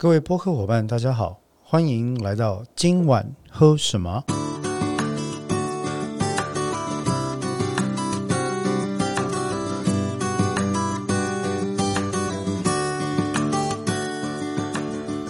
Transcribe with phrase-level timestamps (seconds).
[0.00, 4.22] 各位播客伙伴，大家好，欢迎来到今晚喝什么。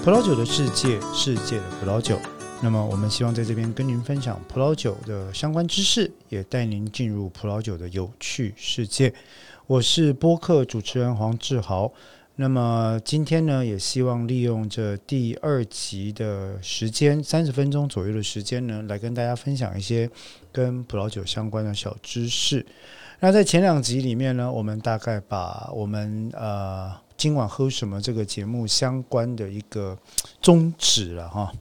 [0.05, 2.19] 葡萄酒的世界，世界的葡萄酒。
[2.61, 9.15] 那么，我们希望在这边跟您分享葡萄酒的相关知识，也带您进入葡萄酒的有趣世界。
[9.67, 11.91] 我是播客主持人黄志豪。
[12.41, 20.09] 那么今天呢，也希望利用这第二集的时间，三十分钟左右的时间呢，来跟大家分享一些
[20.53, 22.65] 跟葡萄酒相关的小知识。
[23.19, 29.99] 那在前两集里面呢，我们大概把我们呃今晚喝什么这个节目相关的一个
[30.41, 31.53] 宗旨了哈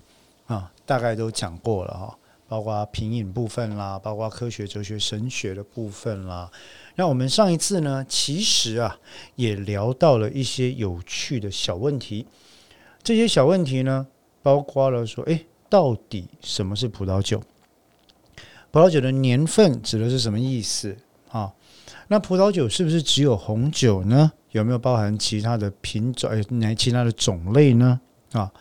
[0.46, 2.16] 啊，大概都讲过了哈，
[2.48, 6.52] 包括品饮部分啦，包括科学、哲学、神学的部分啦。
[7.00, 8.98] 那我们上一次呢，其实啊，
[9.36, 12.26] 也聊到了一些有趣的小问题。
[13.04, 14.08] 这些小问题呢，
[14.42, 17.40] 包括了说，诶，到底什么是葡萄酒？
[18.72, 20.98] 葡萄酒的年份指的是什么意思
[21.30, 21.54] 啊？
[22.08, 24.32] 那葡萄酒是不是只有红酒呢？
[24.52, 26.32] 有没有包含其他的品种？
[26.32, 28.02] 诶，其他的种类呢？
[28.32, 28.52] 啊？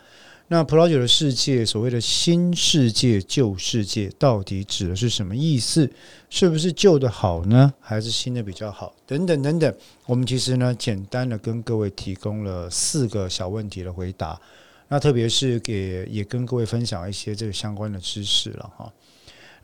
[0.48, 5.91] 那葡萄酒的世界，所谓的新世界、旧世界，到底指的是什么意思？
[6.30, 8.94] 是不是旧的好呢，还是新的比较好？
[9.06, 9.75] 等等等等，
[10.06, 14.41] 我们其实呢，简单的跟各位提供了四个小问题的回答。
[14.88, 18.92] 那特别是给也跟各位分享一些这个相关的知识了哈。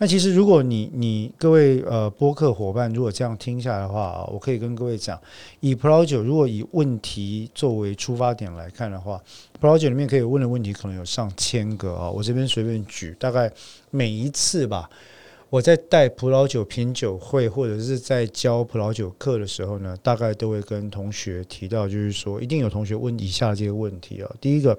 [0.03, 5.17] 那其实，如果你你各位呃播客伙伴，如果这样听下来的话啊，我可以跟各位讲，
[5.61, 9.23] 以葡萄酒如果以问题作为出发点来看的话，
[9.61, 12.11] 葡萄酒里面可以问的问题可能有上千个啊。
[12.11, 13.49] 我这边随便举，大概
[13.93, 14.91] 每一次吧，
[15.49, 24.29] 我在带葡萄酒品酒会或者是在教葡萄酒课的时候呢，大概都会跟同学提到，就是说一定有同学问以下这些问题啊。
[24.41, 24.77] 第一个。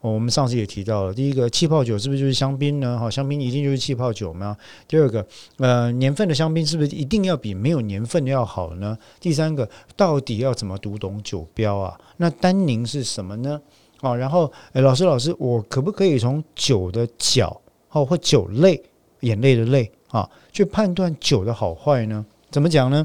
[0.00, 2.96] 哦，我们上次也提到了，第一个气泡酒是不是就是香槟呢？
[2.96, 4.56] 哈，香槟一定就是气泡酒吗？
[4.86, 8.96] 第二个，呃，年份的香槟是不是一定要比没有年份的要好呢？
[9.18, 11.98] 第三个，到底要怎么读懂酒标啊？
[12.18, 13.60] 那单宁是什么呢？
[14.00, 18.80] 哦，然后，诶，老师，老师，我可不可以从酒的角，哦，或酒类，
[19.22, 22.24] 眼泪的泪啊，去判断酒的好坏呢？
[22.52, 23.04] 怎么讲呢？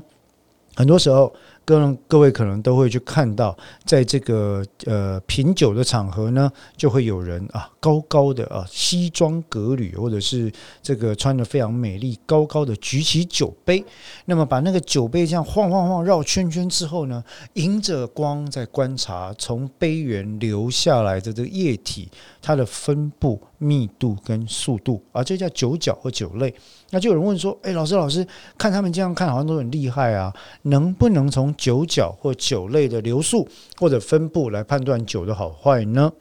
[0.76, 1.34] 很多时候。
[1.66, 10.52] 各各位可能都会去看到，在这个呃品酒的场合呢，就会有人啊高高的啊西装革履，或者是
[10.82, 13.84] 这个穿的非常美丽，高高的举起酒杯，
[14.26, 22.10] 那么把那个酒杯这样晃晃晃绕圈圈之后呢，迎着光在观察从杯缘流下来的这个液体，
[22.42, 23.40] 它的分布。
[23.64, 26.54] 密度跟速度啊，这叫酒角或酒类。
[26.90, 33.48] 那就有人问说：“哎，老师，老师，看他们这样看，好像都很厉害啊，能不能从酒角或酒类的流速
[33.78, 36.12] 或者分布来判断酒的好坏呢？”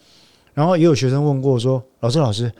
[0.54, 2.52] 然后也有学生问过说：“老师，老师，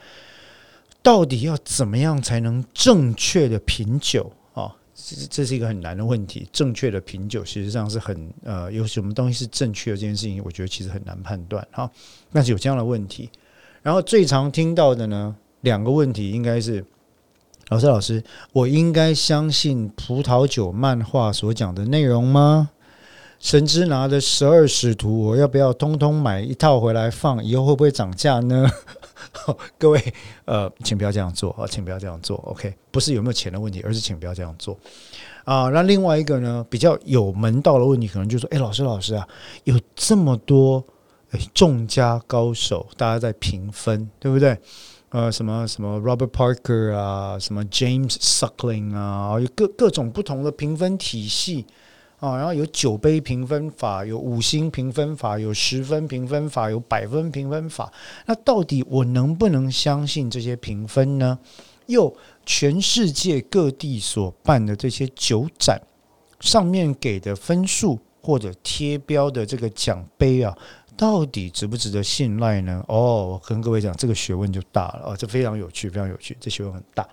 [1.01, 4.75] 到底要怎么样才能正确的品酒啊？
[4.95, 6.47] 这这是一个很难的问题。
[6.51, 11.89] 正确的品酒，实际上是很呃，有什么东西是正确的这件事情，我觉得其实很难判断哈。
[12.31, 13.29] 但是有这样的问题。”
[13.83, 16.83] 然后最常听到的呢，两个问题应该是：
[17.73, 22.69] 老师，老师，我应该相信葡萄酒漫画所讲的内容吗？
[23.39, 27.43] 神之拿的十二使徒，我要不要通通买一套回来放？
[27.43, 28.69] 以后会不会涨价呢？
[29.79, 30.13] 各位，
[30.45, 32.37] 呃，请不要这样做啊，请不要这样做。
[32.45, 34.77] OK，不是有没有钱的问题，而是请不要这样做
[35.43, 35.69] 啊。
[35.69, 39.27] 那另外一个呢，比较有门道的问题，可能就说：哎，老师，老师啊，
[39.63, 40.83] 有这么多。
[41.51, 44.55] 众家高手，大家在评分，对不对？
[45.13, 51.67] 呃，什么什么 Robert Parker 啊，什么 James Suckling 啊，有各各种不同的评分体系
[52.19, 52.35] 啊。
[52.35, 57.93] 然后有酒杯评分法，有五星评分法，有十分评分法，有百分评分法。
[58.25, 61.37] 那到底我能不能相信这些评分呢？
[61.85, 62.11] 又
[62.43, 65.79] 全世界各地所办的这些酒展
[66.39, 70.57] 上面给的分数或者贴标的这个奖杯啊？
[70.95, 72.83] 到底值不值得信赖呢？
[72.87, 77.07] 哦，我跟各位讲，这个学问就大了哦，这非常有趣，非常有趣，这学问很大。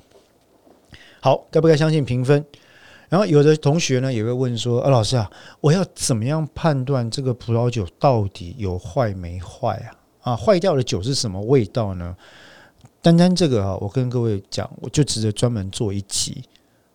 [1.21, 2.45] 好，该不该相信评分？
[3.09, 9.75] 然后有的同学呢也会问说：“啊，老师啊，我要怎么样判断这个葡萄酒到底有坏没坏
[10.23, 10.33] 啊？
[10.33, 12.17] 啊，坏掉的酒是什么味道呢？”
[13.03, 16.43] 单单这个啊，我跟各位讲，我就值得专门做一集。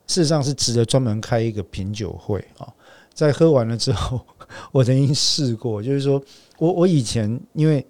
[0.07, 2.71] 事实上是值得专门开一个品酒会啊。
[3.13, 4.21] 在喝完了之后，
[4.71, 6.21] 我曾经试过，就是说。
[6.57, 7.85] 我我以前因为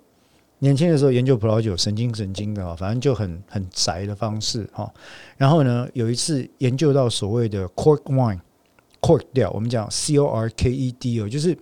[0.58, 4.92] 年轻的时候研究葡萄酒，神经神经的啊，反正就很很宅的方式哈。
[5.38, 11.56] 然后呢，有一次研究到所谓的 cork wine，cork 掉，我们讲 C O R K E D 哦，就是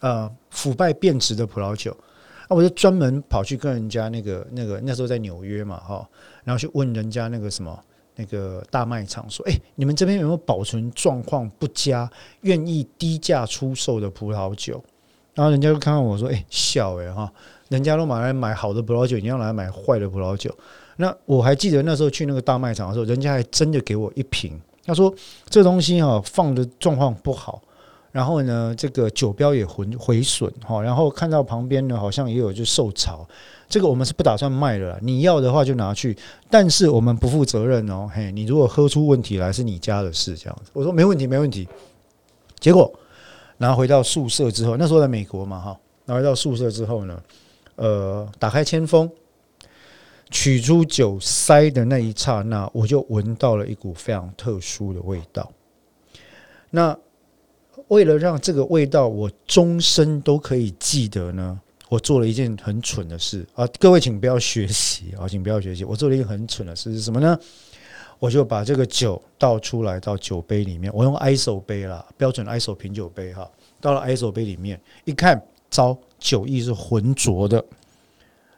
[0.00, 1.96] 呃腐败变质的葡萄酒。
[2.48, 6.04] 啊，我就专门跑去跟人家那个那个那时候在纽约嘛哈，
[6.42, 7.80] 然后去问人家那个什么
[8.20, 12.10] 那个大卖场说，哎，你们这边有没有保存状况不佳、
[12.42, 14.82] 愿意低价出售的葡萄酒？
[15.34, 17.32] 然后人家就看看我说，哎，笑哎哈，
[17.68, 20.54] 人家都买来买好的葡萄酒，你要来买坏的葡萄酒。
[20.96, 25.14] 那我还记得那时候去那个大卖场的时候，人家还真的给我一瓶，他说
[25.48, 27.62] 这东西哈放的状况不好。
[28.12, 33.24] 然后呢，这个酒标也毁毁损哈，然后看到旁边呢，好像也有就受潮，
[33.70, 36.14] 这个我们是不打算卖的，你要的话就拿去，
[36.50, 41.66] 但是我们不负责任哦，嘿，你如果喝出问题来是你家的事，这样子，我说没问题，没问题。
[42.58, 42.92] 结果
[43.58, 47.22] 拿回到宿舍之后，那时候在美国嘛哈，拿回到宿舍之后呢，
[47.76, 49.08] 呃，打开千封，
[50.30, 55.50] 取出酒塞的那一刹那，我就闻到了一股非常特殊的味道，
[56.70, 56.98] 那。
[57.88, 61.58] 为了让这个味道我终身都可以记得呢，
[61.90, 63.66] 我做了一件很蠢的事啊！
[63.80, 65.82] 各位请不要学习啊，请不要学习。
[65.82, 67.36] 我做了一个很蠢的事是什么呢？
[68.20, 73.50] 我就把这个酒倒出来到酒杯里面，我用 ISO 杯啦，标准 ISO 品酒杯哈，
[73.80, 77.64] 到了 ISO 杯里面，一看，糟，酒液是浑浊的。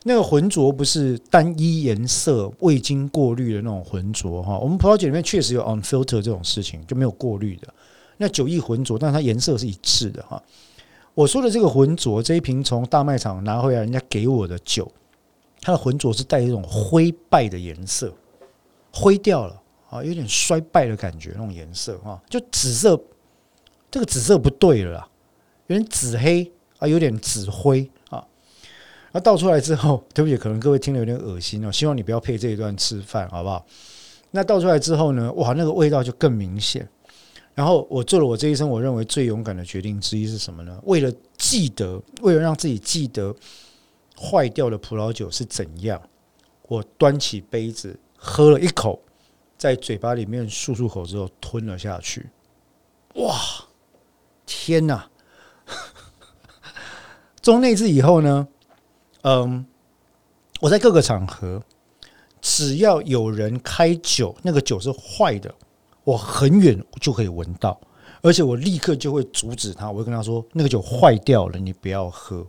[0.02, 4.58] 那个浑浊不是单一颜色、未经过滤的那种浑浊哈。
[4.58, 7.72] 我们葡萄酒里面确实有 unfilter 这种事情，就没有过滤的。
[8.18, 10.42] 那酒液浑浊，但是它颜色是一致的哈。
[11.14, 14.90] 我说的这个浑浊，这一瓶从大卖场拿回来，人家给我的酒，
[15.60, 18.12] 它的浑浊是带一种灰败的颜色，
[18.90, 22.98] 灰掉了啊，有点衰败的感觉，那种颜色哈，就紫色，
[23.90, 25.06] 这个紫色不对了，
[25.66, 28.24] 有点紫黑啊，有点紫灰啊。
[29.12, 33.66] 那倒出来之后， 对不起，可能各位听了有点恶心哦，希望你不要配这一段吃饭，好不好？
[34.30, 36.88] 那倒出来之后呢，哇，那个味道就更明显。
[37.54, 40.80] 然后我做了我这一生我认为最勇敢的决定之一是什么呢？
[40.84, 43.34] 为了记得，为了让自己记得
[44.18, 46.00] 坏掉的葡萄酒是怎样，
[46.62, 48.98] 我端起杯子喝了一口，
[49.58, 52.30] 在嘴巴里面漱漱口之后吞了下去。
[53.16, 53.36] 哇，
[54.46, 55.10] 天哪！
[57.42, 58.48] 中那次以后呢，
[59.22, 59.66] 嗯，
[60.60, 61.62] 我在各个场合，
[62.40, 65.54] 只要有人开酒，那个酒是坏的。
[66.04, 67.80] 我很远就可以闻到，
[68.22, 69.90] 而且我立刻就会阻止他。
[69.90, 72.46] 我会跟他说：“那个酒坏掉了，你不要喝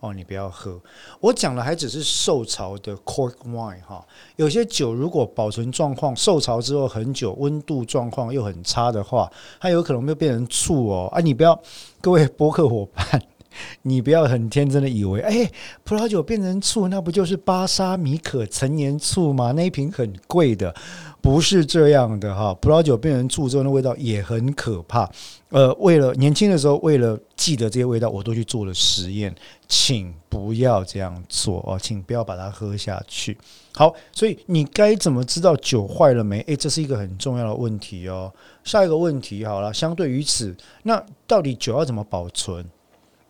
[0.00, 0.80] 哦，你不要喝。”
[1.20, 4.04] 我讲的还只是受潮的 cork wine 哈。
[4.36, 9.30] 有些酒如果保存状况受潮之后很久，温度状况又很差的话，
[9.60, 11.08] 它有可能会变成醋哦。
[11.12, 11.60] 啊，你不要，
[12.00, 13.22] 各位博客伙伴。
[13.82, 15.50] 你不要很天真的以为，哎，
[15.84, 19.52] 葡萄酒变成醋，那不就是巴沙米可陈年醋吗？
[19.52, 20.74] 那一瓶很贵的，
[21.20, 22.54] 不是这样的哈。
[22.54, 25.10] 葡萄酒变成醋之后，那味道也很可怕。
[25.50, 29.32] 呃，为了年轻的时候，为了记得这些味道，我都去做了实验，
[29.68, 33.38] 请不要这样做哦，请不要把它喝下去。
[33.72, 36.40] 好，所以你该怎么知道酒坏了没？
[36.48, 38.32] 诶，这是一个很重要的问题哦。
[38.64, 42.64] 下一个问题好了，相对于此，那到底酒要怎么保存？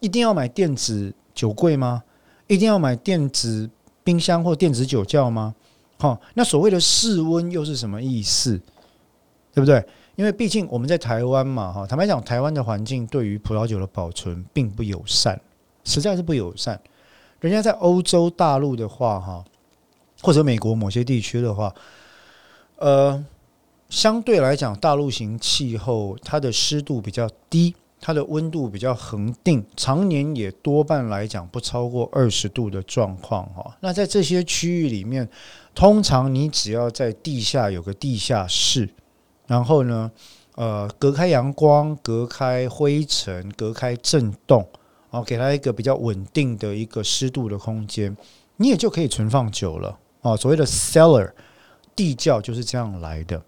[0.01, 2.03] 一定要买电子酒柜吗？
[2.47, 3.69] 一定要买电子
[4.03, 5.55] 冰箱或电子酒窖吗？
[5.99, 8.61] 好，那所谓的室温又是什么意思？
[9.53, 9.83] 对不对？
[10.17, 15.41] 因为毕竟我们在台湾嘛，哈，坦白讲，台湾的环境对于葡萄酒的保存并不友善，
[15.85, 16.81] 实在是不友善。
[17.41, 19.45] 人家在欧洲大陆的话，哈，
[20.23, 21.75] 或者美国某些地区的话，
[22.77, 23.25] 呃，
[23.89, 27.75] 相对来讲，大陆型气候它的湿度比较低。
[28.01, 33.77] 它的温度比较恒定，常年也多半来讲不超过二十度的状况哈。
[33.81, 35.27] 那在这些区域里面，
[35.75, 38.89] 通常你只要在地下有个地下室，
[39.47, 40.11] 然后呢，
[40.57, 44.69] 呃，隔开阳光、隔开灰尘、隔开震动，
[45.09, 48.15] 哦，给它一个比较稳定的一个湿度的空间，
[48.59, 50.37] 你也就可以存放久了哦。
[50.37, 51.33] 所谓的 cellar
[51.97, 53.43] 地窖就是这样来的。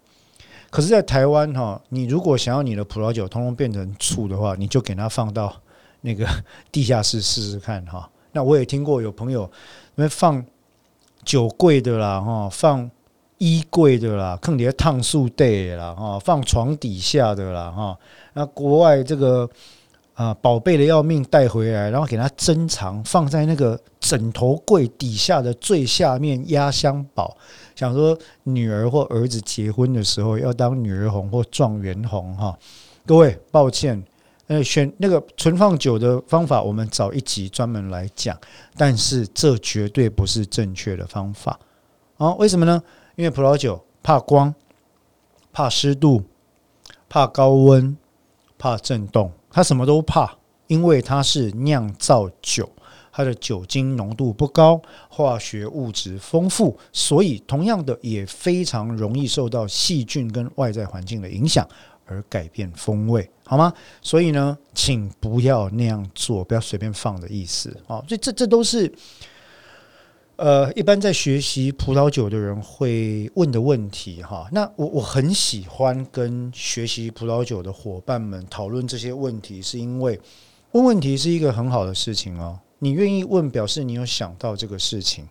[0.69, 5.55] 可是，在台湾哈，你如果想要你的葡萄酒通通变成醋的话，你就给它放到
[6.01, 6.27] 那个
[6.71, 8.09] 地下室试试看哈。
[8.33, 9.49] 那我也听过有朋友
[9.95, 10.45] 因为放
[11.23, 12.89] 酒柜的啦哈，放
[13.37, 15.45] 衣柜的啦，坑底下烫树袋
[15.75, 17.97] 啦哈，放床底下的啦哈。
[18.33, 19.49] 那国外这个
[20.13, 27.37] 啊，宝贝的要命带回来，然后给它珍藏，放在那个枕头柜底下的最下面压箱宝。
[27.77, 32.57] 想说女儿或儿子结婚的时候要当女儿红或状元红哈，
[33.05, 34.03] 各位抱歉，
[34.47, 38.35] 呃，选那个存放酒的方法，我们找一集专门来讲，
[38.75, 41.59] 但是这绝对不是正确的方法
[42.17, 42.33] 啊！
[42.33, 42.81] 为什么呢？
[43.15, 44.55] 因为葡萄酒怕光、
[45.53, 46.23] 怕湿度、
[47.07, 47.95] 怕高温、
[48.57, 52.67] 怕震动，它什么都怕，因为它是酿造酒。
[53.17, 61.67] 它的酒精浓度不高，化学物质丰富，所以同样的也非常容易受到细菌跟外在环境的影响
[62.05, 63.73] 而改变风味，好吗？
[64.03, 68.05] 所以呢，请不要那样做，不要随便放的意思啊！
[68.07, 68.93] 所以这这都是。
[70.35, 80.21] 呃，一般在学习葡萄酒的人会问的问题哈，那我我很喜欢跟学习葡萄酒的伙伴们讨论这些问题，是因为
[80.73, 82.59] 问问题是一个很好的事情哦。
[82.79, 85.27] 你愿意问，表示你有想到这个事情，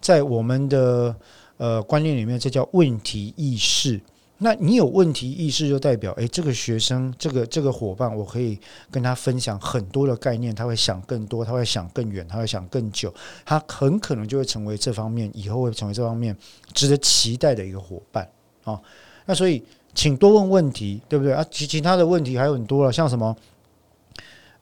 [0.00, 1.14] 在我们的
[1.56, 4.00] 呃观念里面，这叫问题意识。
[4.40, 8.56] 那你有问题意识，就代表诶，这个学生，这个这个伙伴，我可以
[8.88, 13.12] 跟他分享很多的概念，他会想更多，他会想更远，他会想更久，
[13.44, 16.36] 他很可能就会成为这方面以后会成为这方面
[16.72, 18.30] 值得期待的一个伙伴
[18.62, 18.80] 啊。
[19.26, 19.60] 那所以，
[19.92, 21.44] 请多问问题，对不对啊？
[21.50, 23.36] 其其他的问题还有很多了，像什么，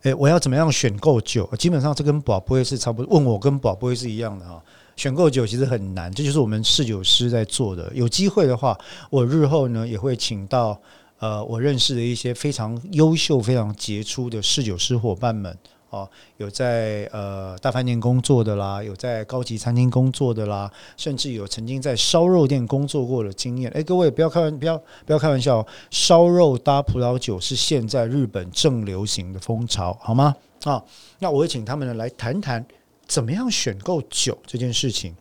[0.07, 1.45] 诶，我要怎么样选购酒？
[1.59, 4.63] 基本上这跟宝不会是差不多，问我跟宝不会是一样的哦。
[4.95, 7.91] 选购酒其实很难，这就是我们侍酒师在做的。
[7.93, 8.79] 有机会的话，
[9.11, 10.81] 我日后呢也会请到
[11.19, 15.59] 呃我认识的一些非常优秀、非常杰出的侍酒师伙伴们
[15.97, 23.71] 哦，有在呃大饭店工作的啦，有在高级餐厅工作的啦，甚至有曾经在烧肉店工作过的经验。
[23.73, 24.77] 哎，各位不要开玩不要
[25.07, 30.37] 不要开玩笑，烧肉搭葡萄酒是现在日本正流行的风潮，好吗？
[30.65, 30.83] 啊，
[31.19, 32.65] 那我会请他们呢来谈谈。
[33.09, 35.15] 怎么样选购酒这件事情，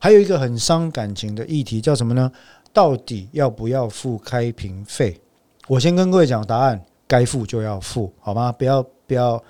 [0.00, 2.32] 还有一个很伤感情的议题叫什么呢？
[2.72, 5.16] 到底要不要付开瓶费？
[5.68, 8.50] 我先跟各位讲答案，该付就要付，好吗？
[8.50, 9.40] 不要不要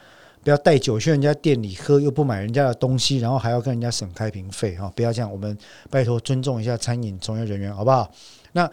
[0.49, 4.91] 不要带酒去人家店里喝，又不买人家的东西，然后还要跟人家省开瓶费哈！
[4.97, 5.55] 不要这样，我们
[5.91, 8.11] 拜托尊重一下餐饮从业人员，好不好？
[8.53, 8.71] 那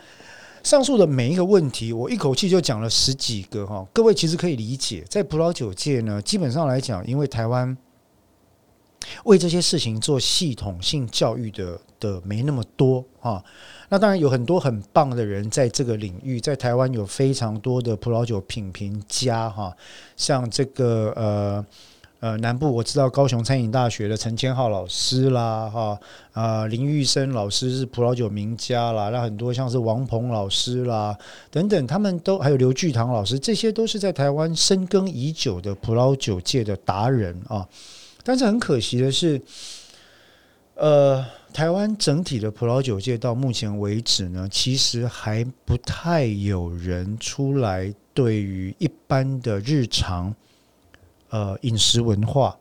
[0.63, 7.75] 上述的每一个问题，我一口气就讲了十几个哈，各位其实可以理解，在葡萄酒界呢，基本上来讲，因为台湾。
[9.25, 13.43] 为这些事情做系统性教育的的没那么多啊，
[13.89, 19.75] 那当然有很多很棒的人在这个领域，在台湾有非常多的葡萄酒品评家哈，
[20.15, 21.65] 像这个呃
[22.19, 25.99] 呃南部我知道高雄餐饮大学的陈千浩老师啦哈。
[26.33, 31.17] 啊林玉生老师是葡萄酒名家啦，那很多像是王鹏老师啦
[31.49, 37.65] 等等，他们都还有刘巨堂老师，这些都是在台湾深耕已久的葡萄酒界的达人啊。
[38.25, 39.39] 但是很可惜的是，
[40.73, 50.33] 呃，台湾整体的葡萄酒界到目前为止呢，其实还不太有人出来对于一般的日常，
[51.29, 52.57] 呃，饮食文化、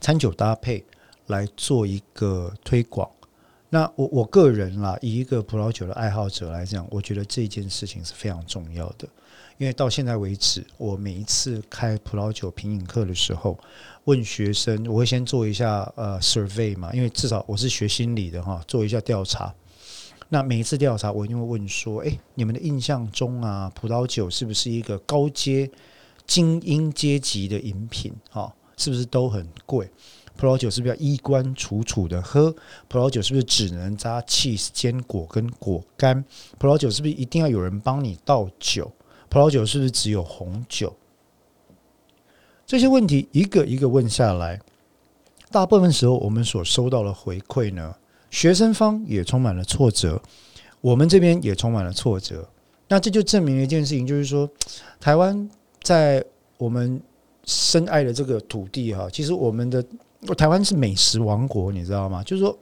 [0.00, 0.84] 餐酒搭配
[1.26, 3.10] 来做一个推广。
[3.68, 9.08] 那我我个人啦，以一个葡萄酒的爱好者来讲，我觉得这件事情是非常重要的。
[9.60, 13.58] 因为到现在为止，我每一次开葡萄酒品饮课的时候，
[14.04, 19.54] 问学生，我会先做一下呃 survey 嘛，因为至少我是学心理的哈，做一下调查。
[20.30, 25.70] 那每一次调查，我一定会问说：，诶，你们的印象中啊，葡萄酒是不是一个高阶
[26.26, 28.14] 精英阶级的饮品？
[28.30, 29.90] 哈，是不是都很贵？
[30.38, 32.50] 葡萄酒是不是要衣冠楚楚的喝？
[32.88, 36.24] 葡萄酒是不是只能加 cheese 坚果跟果干？
[36.56, 38.90] 葡萄酒是不是一定要有人帮你倒酒？
[39.30, 40.94] 葡萄酒是不是只有红酒？
[42.66, 44.60] 这些问题一个一个问下来，
[45.50, 47.94] 大部分时候我们所收到的回馈呢，
[48.30, 50.20] 学生方也充满了挫折，
[50.80, 52.48] 我们这边也充满了挫折。
[52.88, 54.50] 那这就证明了一件事情，就是说，
[54.98, 55.48] 台湾
[55.82, 56.24] 在
[56.58, 57.00] 我们
[57.44, 59.84] 深爱的这个土地哈，其实我们的
[60.36, 62.20] 台湾是美食王国，你知道吗？
[62.24, 62.58] 就是说，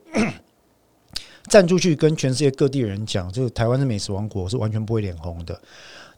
[1.49, 5.61] 站出去跟全世界各地人讲，这个台湾是美食王国，是完全不会脸红的。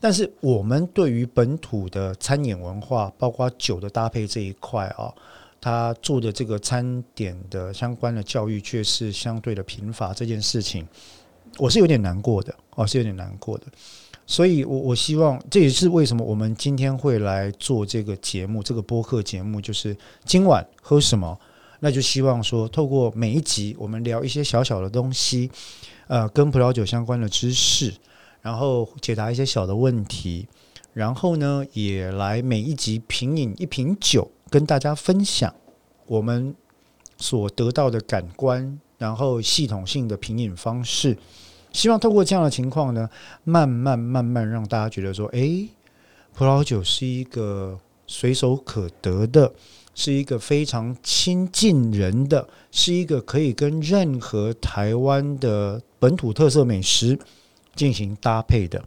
[0.01, 5.13] 但是我们对于本土的餐饮文化，包括酒的搭配这一块啊，
[5.61, 10.15] 他做的这个餐点的相关的教育却是相对的贫乏。
[10.15, 10.87] 这件事情，
[11.59, 13.65] 我是有点难过的哦，是有点难过的。
[14.27, 19.95] 所以，我我希望这也是为什么我们今天会来做这个节目，这个播客节目，就是
[20.25, 21.39] 今晚喝什么？
[21.81, 25.51] 那就希望说，透过每一集，我们聊一些小小的东西，
[26.07, 27.93] 呃，跟葡萄酒相关的知识。
[28.43, 30.49] 然后解答一些小的问题，
[30.95, 35.55] 然后呢，也来每一集品饮一瓶酒，跟大家分享
[36.07, 36.55] 我们
[37.19, 41.19] 所得到的感官，然后系统性的品饮方式。
[41.71, 43.11] 希望透过这样的情况呢，
[43.45, 45.69] 慢慢慢慢让大家觉得说，诶，
[46.33, 49.53] 葡萄酒是一个随手可得的，
[50.00, 57.19] 是一个非常亲近人的，是一个可以跟任何台湾的本土特色美食。
[57.76, 58.83] 进行搭配的，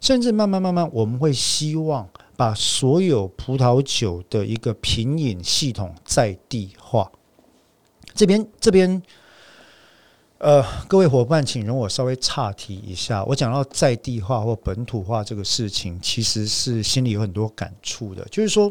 [0.00, 2.06] 甚至慢慢慢慢，我们会希望
[2.36, 7.10] 把所有葡萄酒的一个品饮系统在地化。
[8.12, 9.00] 这边这边，
[10.38, 13.24] 呃，各位伙伴，请容我稍微岔题一下。
[13.24, 18.26] 我讲到在地化或本土化这个事情，其实是心里有很多感触的。
[18.30, 18.70] 就是说，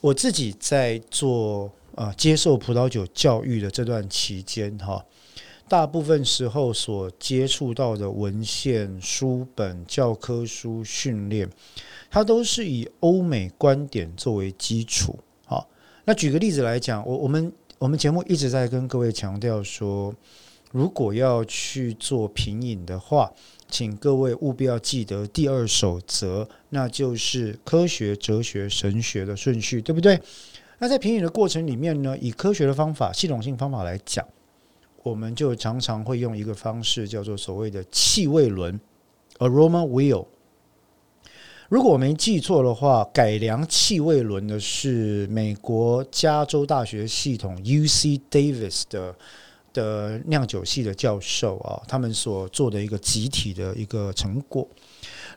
[0.00, 5.04] 我自己在做啊接受葡萄酒教育的这段期间，哈。
[5.68, 11.48] 大部分时候所接触到的文献、书本、教科书、训练，
[12.10, 15.16] 它都是以欧美观点作为基础。
[15.44, 15.68] 好，
[16.06, 20.12] 那举个例子来讲，我我们我们节目一直在跟各位强调说，
[20.72, 23.32] 如果要去做品饮的话，
[23.70, 30.20] 请各位务必要记得第二守则，那就是科学、哲学、神学的顺序，对不对？
[30.78, 34.26] 那在评语的过程里面呢，以科学的方法、系统性方法来讲。
[35.02, 38.78] 我们就常常会用一个方式，叫做所谓的气味轮
[39.38, 40.26] （aroma wheel）。
[41.70, 49.14] 如果我没记错的话，改良气味轮的是美国加州大学系统 （UC Davis） 的
[49.72, 54.66] 的酿酒系的教授啊，他们所做的一个集体的一个成果。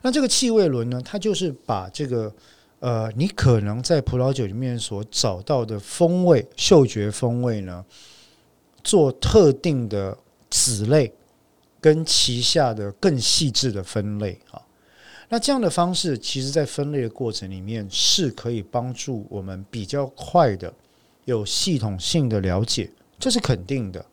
[0.02, 2.32] 那这个气味轮呢，它就是把这个
[2.80, 7.84] 呃，你可能在葡萄酒里面所找到的风味、嗅觉风味呢。
[8.86, 10.14] 做特定的
[10.50, 11.10] 子类
[11.80, 14.60] 跟旗下的更细致的分类啊，
[15.30, 20.70] 那这样的方式，其实在分类的过程里面是可以帮助我们比较快的
[21.24, 24.04] 有系统性的了解，这是肯定的。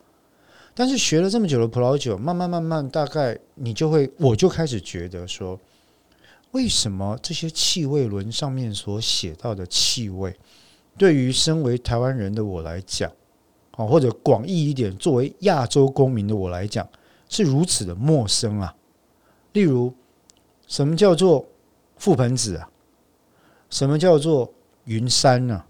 [0.74, 5.60] 但是学了这么久的葡萄酒，慢慢慢慢，大概你就会，我就开始觉得说，
[6.52, 10.34] 为什么这些气味轮上面所写到的气味，
[10.96, 13.10] 对于身为台湾人的我来讲，
[13.76, 16.88] 哦，或者广义一点，作为亚洲公民的我来讲，
[17.28, 18.74] 是如此的陌生啊。
[19.52, 19.92] 例如，
[20.66, 21.46] 什么叫做
[22.00, 22.70] 覆盆子啊？
[23.68, 24.52] 什么叫做
[24.84, 25.64] 云山呢？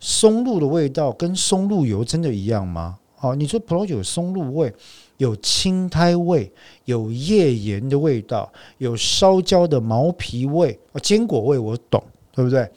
[0.00, 2.98] 松露的味道跟松露油真的一样吗？
[3.24, 4.72] 哦，你说葡萄酒松露味，
[5.16, 6.52] 有青苔味，
[6.84, 12.68] 有页岩的味道，有烧焦的毛皮味，哦，坚果味我懂，对不对？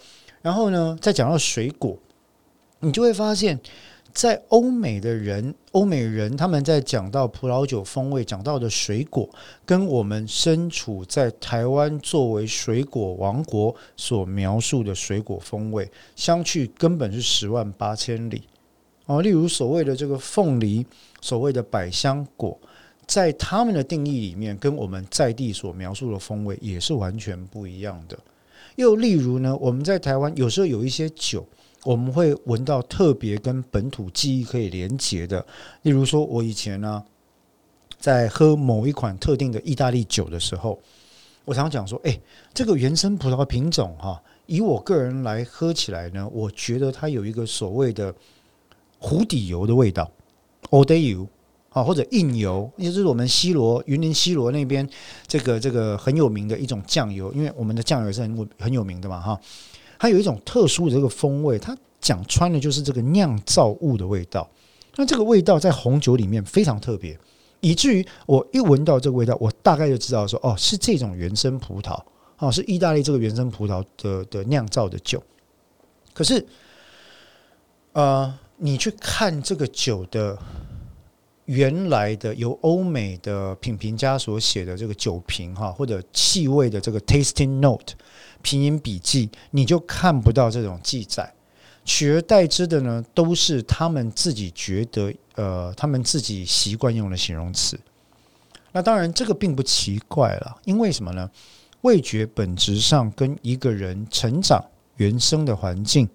[0.42, 1.98] 然后呢，再讲到水果，
[2.80, 3.60] 你就会发现。
[4.14, 9.30] 在欧美的人，欧美人他们在讲到葡萄酒风味，讲到的水果，
[9.64, 18.42] 跟我们身处在台湾作为水果王国所描述的水果风味相去根本是十万八千里
[19.08, 19.22] 哦。
[19.24, 20.86] 例如所谓的这个凤梨，
[21.20, 22.56] 所谓的百香果，
[23.08, 28.16] 在他们的定义里面，跟我们在地所描述的风味也是完全不一样的。
[28.76, 31.44] 又例如呢，我们在台湾有时候有一些酒。
[31.84, 35.46] 我们会闻到特别跟本土记忆可以连结的，
[35.84, 37.02] 例如说，我以前呢
[37.98, 40.78] 在喝某一款特定的意大利酒的时候，
[41.46, 42.20] 我常讲说，哎，
[42.54, 48.14] 这个原生葡萄品种哈，以我个人来喝起来呢，我觉得它有一个所谓的
[49.00, 50.10] 湖底油的味道
[50.70, 51.28] ，old day 油
[51.70, 54.88] 啊，或者印油，也就是我们西罗云林西罗那边
[55.28, 59.40] 这个这个很有名的一种酱油，因为我们的酱油是很很有名的嘛，哈。
[60.00, 64.48] 它有一种特殊的这个风味，它讲穿的就是这个酿造物的味道。
[64.96, 67.18] 那这个味道在红酒里面非常特别，
[67.62, 72.00] 以至于我一闻到这个味道，我大概就知道说，哦，是这种原生葡萄，
[72.38, 75.22] 哦，是意大利这个原生葡萄的的酿造的酒。
[76.14, 76.46] 可是，
[77.94, 80.38] 呃，你去看这个酒的
[81.46, 87.94] 原来的由欧美的品评家所写的这个酒评哈，或者气味的这个 tasting note。
[88.44, 91.34] 拼音笔记，你就看不到这种记载，
[91.84, 97.78] 取而代之的呢，都是他们自己觉得，呃，他们自己习惯用的形容词。
[98.72, 101.30] 那当然，这个并不奇怪了，因为什么呢？
[101.82, 104.64] 味觉本质上跟一个人成长
[104.98, 106.08] 原生的环境，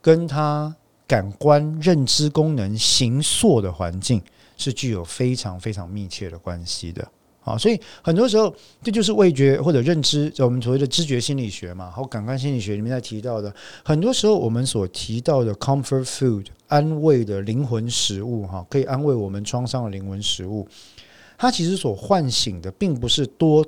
[0.00, 0.74] 跟他
[1.08, 4.22] 感官认知功能形塑的环境，
[4.58, 7.08] 是具有非常非常密切的关系的。
[7.42, 13.50] 啊，所以很多时候这就是味觉或者认知，我们所谓的知觉心理学嘛，和感官心理学里面在提到的，
[13.82, 20.68] 很多时候我们所提到的 comfort food 安慰的灵魂食物，哈，可以安慰我们创伤的灵魂食物，
[21.38, 23.64] 它其实所唤醒的并不是多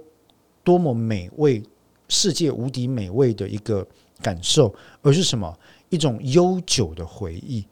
[0.62, 1.62] 多么美味、
[2.06, 3.86] 世界无敌美味的一个
[4.20, 5.58] 感受，而是什么
[5.90, 7.64] 一种悠久的回忆。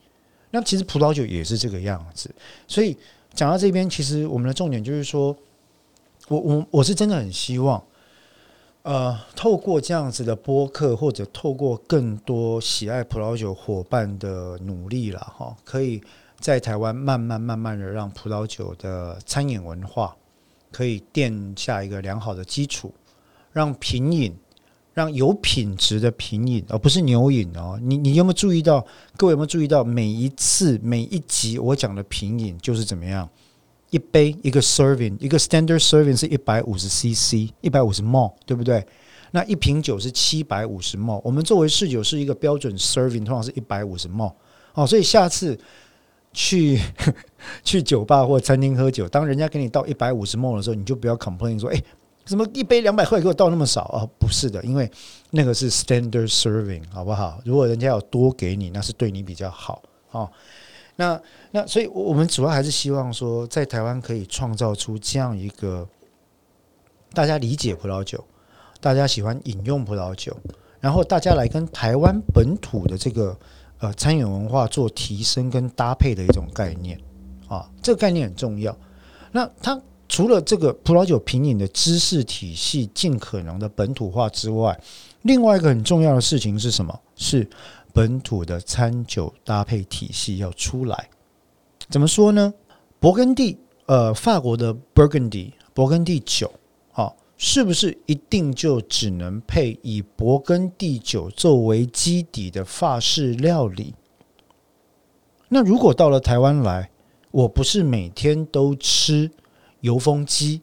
[0.51, 2.33] 那其实葡萄酒也是这个样子。
[2.69, 2.95] 所以
[3.33, 5.35] 讲到这边，其实我们的重点就是说。
[6.27, 7.83] 我我我是真的很希望，
[8.83, 16.03] 呃，透过这样子的播客，或者透过更多喜爱葡萄酒伙伴的努力了哈，可以
[16.39, 20.15] 在台湾慢慢慢慢的让葡萄酒的餐饮文化
[20.71, 22.93] 可以奠下一个良好的基础，
[23.51, 24.37] 让品饮，
[24.99, 27.79] 让有品质的品饮，而不是牛饮哦。
[27.81, 28.85] 你你有没有注意到？
[29.17, 29.85] 各位有没有注意到？
[29.85, 33.29] 每一次每一集我讲的品饮就是怎么样？
[33.91, 38.85] 一杯一个 serving，一个 standard serving 是一百五十 cc，一百五十 ml，对不对？
[39.31, 41.21] 那一瓶酒是七百五十 ml。
[41.23, 44.33] 我们作为侍酒是一个标准 serving，通常是一百五十 ml。
[44.75, 45.57] 哦，所以下次
[46.33, 46.81] 去
[47.63, 51.81] 去酒吧或餐厅喝酒，当人家给你倒一百五十 ml 的时候，你就不要 complain 说，哎，
[52.29, 54.07] 怎么一杯两百块给我倒那么少啊？
[54.19, 54.89] 不是的，因为
[55.31, 57.41] 那个是 standard serving，好不好？
[57.45, 60.31] 如果人家要多给你，那是对你比较好哦。
[60.97, 61.19] 那
[61.53, 65.89] 那所以，我们主要还是希望说，在台湾可以创造出这样一个
[67.15, 68.23] 大家理解葡萄酒，
[68.81, 70.37] 大家喜欢饮用葡萄酒，
[70.81, 73.39] 然后大家来跟台湾本土的这个
[73.79, 77.01] 呃餐饮文化做提升跟搭配的一种概念
[77.49, 78.77] 啊，这个概念很重要。
[79.33, 84.81] 那它除了这个葡萄酒品饮的知识体系尽可能的本土化之外，
[85.23, 87.01] 另外一个很重要的事情是什么？
[87.15, 87.49] 是。
[87.91, 91.09] 本土的餐酒搭配体系要出来，
[91.89, 92.55] 怎么说呢？
[93.01, 96.53] 勃艮第，呃，法国的勃艮第勃艮第酒，
[96.93, 103.95] 啊，是不是一定就只能配以勃艮第酒作为基底的法式料理？
[105.49, 106.91] 那如果到了台湾来，
[107.33, 109.29] 我不是每天都吃
[109.81, 110.61] 油风鸡，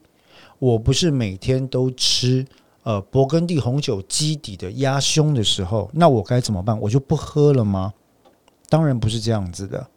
[0.60, 2.46] 我不是每天都吃。
[2.84, 6.80] 呃，勃艮第红酒基底的压胸的时候，那我该怎么办？
[6.80, 7.92] 我就不喝了吗？
[8.70, 9.88] 当然不是这样子的。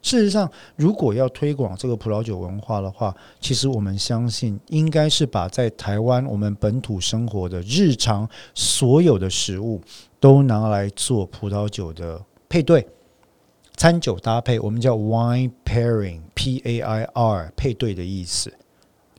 [0.00, 9.80] 事实上，如果要推广这个葡萄酒文化的话，其实我们相信应该是把在台湾我们本土生活的日常所有的食物
[10.18, 12.86] 都拿来做葡萄酒的配对、
[13.76, 18.52] 餐酒搭配，我们叫 wine pairing，P A I R 配对的意思，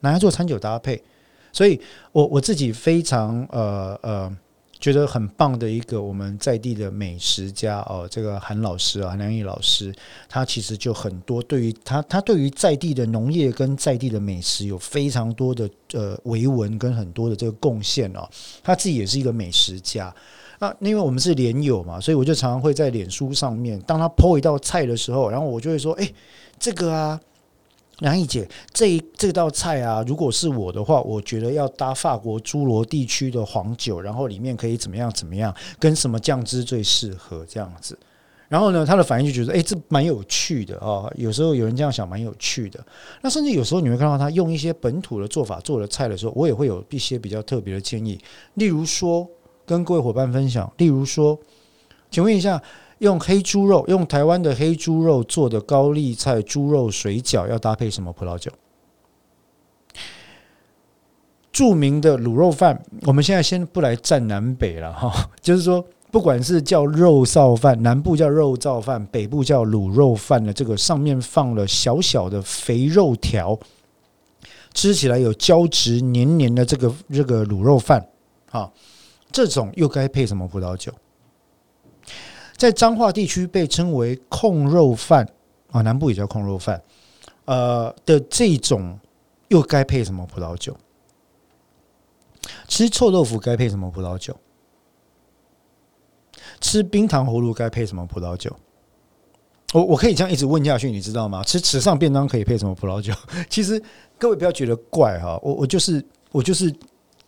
[0.02, 1.04] 拿来做餐酒搭配。
[1.52, 1.80] 所以，
[2.12, 4.38] 我我自己非常呃呃
[4.78, 9.94] 觉得很棒的一个我们在地的美食家哦，这个韩老师啊，韩良义老师，
[10.28, 18.30] 他其实就很多对于他他对于在地的农业跟在地的美食有非常多的呃维文跟很多的这个贡献哦。
[18.62, 20.14] 他自己也是一个美食家
[20.80, 26.10] 那因为我们是连友嘛，所以我就常常会在脸书上面，当他剖一道菜的时候，然后我就会说，哎，
[26.60, 27.20] 这个啊。
[28.00, 37.98] 梁毅姐，这这道菜啊，如果是我的话，我觉得要搭法国侏罗地区的黄酒，然后里面可以怎么样怎么样，跟什么酱汁最适合这样子。
[38.50, 41.10] 然后呢，他的反应就觉得，哎，这蛮有趣的啊。
[41.16, 42.86] 有时候有人这样想，蛮有趣的。
[43.22, 48.20] 那甚至有时候你会看到他用一些本土的做法做的菜的时候，我也会有一些比较特别的建议。
[48.56, 49.26] 例如说，
[49.66, 51.40] 跟各位伙伴分享，例如说，
[52.10, 52.62] 请问一下。
[53.00, 58.50] 用黑猪肉，用台湾的黑猪肉做的高丽菜猪肉水饺，要搭配什么葡萄酒？
[61.52, 73.60] 著名的卤肉饭，我们现在先不来占南北了哈，就是说，不管是叫肉臊饭，南部叫肉燥饭，北部叫卤肉饭的，这个上面放了小小的肥肉条，
[74.74, 78.08] 吃起来有胶质黏黏的这个这个卤肉饭，
[78.52, 78.72] 啊，
[79.36, 80.94] 这种又该配什么葡萄酒？
[82.56, 85.28] 在彰化地区被称为控肉饭
[85.72, 86.82] 啊，南部也叫控肉饭，
[87.44, 88.98] 呃的这种
[89.50, 90.74] 又该配什么葡萄酒？
[92.70, 94.34] 吃臭豆腐该配什么葡萄酒？
[96.62, 98.56] 吃冰糖葫芦该配什么葡萄酒？
[99.74, 101.44] 我我可以这样一直问下去，你知道吗？
[101.44, 103.14] 吃池上便当可以配什么葡萄酒？
[103.50, 103.84] 其实
[104.18, 106.74] 各位不要觉得怪哈，我我就是我就是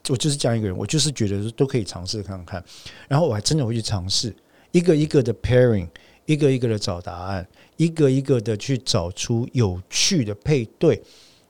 [0.10, 2.64] 我就是这样一个人，我就是觉得都可以尝试看看，
[3.08, 4.34] 然后我还真的会去尝试。
[4.72, 5.88] 一个一个的 pairing，
[6.26, 11.02] 一个一个的找答案，一个一个的去找出有趣的配对。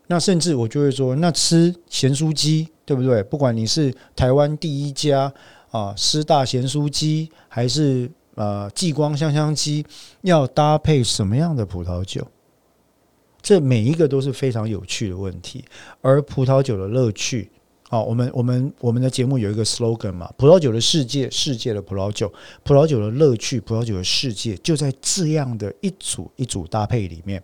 [0.08, 3.22] 那甚至我就会说，那吃咸酥鸡对不对？
[3.24, 5.32] 不管你是台湾第一家
[5.72, 9.86] 啊师大咸酥鸡，还是呃继光香香鸡，
[10.22, 12.26] 要搭配什么样的葡萄酒？
[13.42, 15.66] 这每一个都是非常有趣的问题。
[16.02, 17.52] 而葡萄酒的乐趣。
[17.90, 22.32] 好，我们我们我们的节目有一个 slogan 嘛，葡萄酒的世界，世界的葡萄酒，
[22.64, 27.42] 葡萄酒的乐趣，葡萄酒的世界，就在这样的一组一组搭配里面，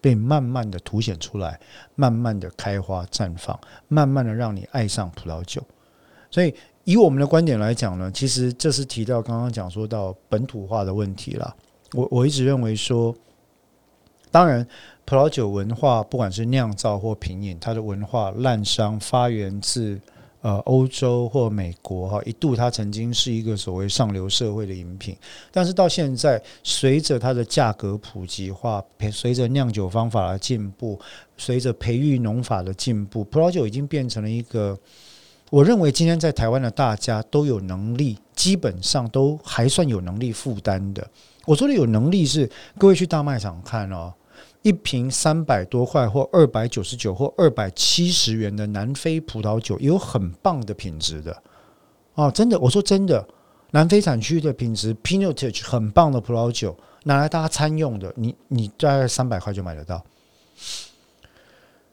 [0.00, 1.60] 被慢慢的凸显出来，
[1.94, 5.62] 慢慢的开花绽放，慢慢的让你爱上葡萄酒。
[6.28, 6.52] 所以，
[6.82, 11.54] 以我们的观点来讲呢，其实这是提到刚刚讲说到本土化的问题了。
[11.92, 13.14] 我我一直认为说，
[14.34, 14.66] 当然。
[15.06, 20.00] 葡萄酒文化，不管是酿造或品饮，它的文化滥觞发源自
[20.40, 25.14] 呃欧洲或美国哈，一度它曾经是一个所谓上流社会的饮品，
[25.52, 30.98] 但是到现在，随着它的价格普及化，随着酿酒方法的进步，
[31.36, 34.74] 随着培育农法的进步，葡萄酒已经变成了一个
[35.50, 41.06] 我认为今天在台湾的大家都有能力，基本上都还算有能力负担的。
[41.44, 44.10] 我说的有能力是，各位去大卖场看哦，
[44.64, 51.42] 一瓶三百多块或二百九十九或二百七十元的南非葡萄酒，也有很棒的品质的
[52.14, 53.24] 哦，真的，我说真的，
[53.70, 60.02] 南非产区的品质 Pinotage 很棒的葡萄酒，拿来大家餐用的，你你大概三百块就买得到。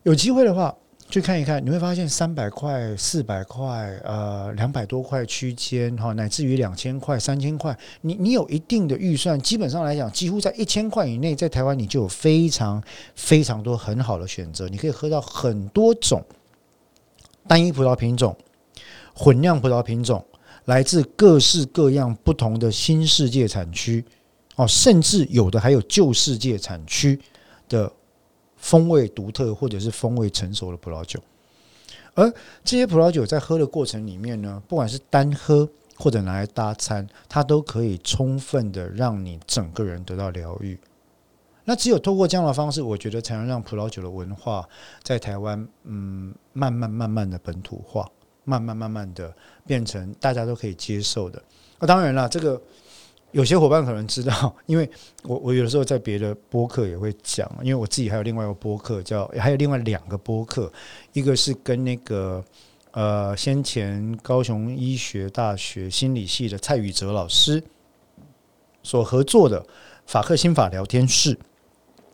[0.04, 0.76] 有机会的话。
[1.12, 12.82] 去看一看，你会发现三百块、四百块、呃两百多块区间，哈，乃至于两千块、三千块，你你有一定的预算，基本上来讲，几乎在一千块以内，在台湾你就有非常
[13.14, 16.24] 非常多很好的选择，你可以喝到很多种
[17.46, 18.34] 单一葡萄品种、
[19.14, 20.26] 混酿葡萄品种，
[20.64, 24.06] 来自各式各样不同的新世界产区，
[24.56, 27.20] 哦，甚至有的还有旧世界产区
[27.68, 27.92] 的。
[28.62, 31.20] 风味独特或者是风味成熟的葡萄酒，
[32.14, 32.32] 而
[32.64, 40.80] 这些葡萄酒在喝的过程里面呢，不管是单喝或者拿来搭餐，它都可以充分的让你整个人得到疗愈。
[41.66, 44.70] 那只有透过这样的方式，我觉得才能让葡萄酒的文化
[45.02, 48.08] 在台湾，嗯，慢慢慢慢的本土化，
[48.46, 49.34] 慢慢慢慢的
[49.66, 51.42] 变成大家都可以接受的。
[51.80, 52.62] 那当然了，这个。
[53.32, 54.90] 有些伙伴可能知道， 因为
[55.24, 60.72] 我我有的时候在别的播客也会讲，因为我自己还有另外一个播客叫，还有另外两个播客，
[61.14, 62.44] 一个是跟那个
[62.92, 67.64] 呃先前高雄医学大学心理系的蔡宇哲老师
[68.84, 69.66] 所合作的
[70.06, 71.38] 法克心法聊天室，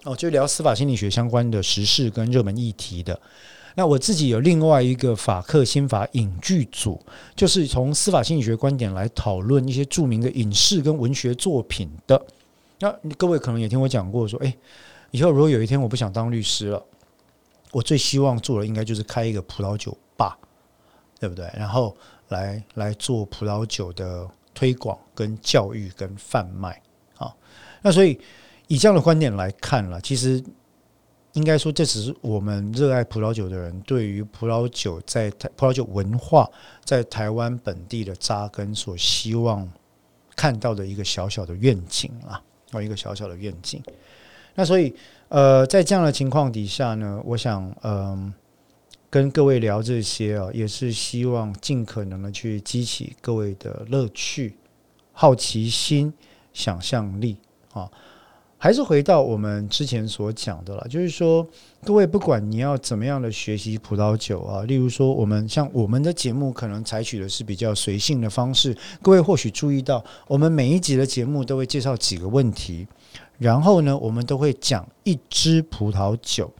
[0.03, 3.19] 哦，就聊司法心理学相关的时事跟热门议题的。
[3.79, 6.99] 那我自己有另外一个法克心法影剧组，
[7.35, 12.19] 就是从司法心理学观点来讨论一些著名的影视跟文学作品的。
[12.79, 14.51] 那各位可能也听我讲过，说，哎，
[15.11, 16.83] 以后如果有一天我不想当律师了，
[17.71, 20.35] 我最希望做的应该就是开一个葡萄酒吧，
[21.19, 21.47] 对不对？
[21.55, 21.95] 然后
[22.29, 26.81] 来来做葡萄酒的推广、跟教育、跟贩卖
[27.19, 27.31] 啊。
[27.83, 28.19] 那所以
[28.65, 30.43] 以这样的观点来看了，其实。
[31.37, 36.49] 应该说，这只是我们热爱葡萄酒的人对于葡萄酒在台葡萄酒文化
[36.83, 39.71] 在台湾本地的扎根所希望
[40.35, 43.83] 看到的一个小小的愿景啊，哦，一个小小的愿景。
[44.55, 44.91] 那所以，
[45.29, 48.33] 呃，在这样的情况底下呢，我想，嗯，
[49.07, 54.57] 跟各位聊这些啊，也是希望尽可能的去激起各位的乐趣、
[55.11, 56.11] 好奇心、
[56.51, 57.37] 想象力
[57.73, 57.87] 啊。
[58.59, 61.47] 还是回到我们之前所讲的了，就是说，
[61.85, 68.75] 各位不管你要怎么样的学习葡萄酒啊，例如说，我们像我们的节目可能采取的是比较随性的方式。
[69.01, 72.87] 各位或许注意到，我们每一集的节目都会介绍几个问题，
[73.37, 76.51] 然后呢，我们都会讲一支葡萄酒，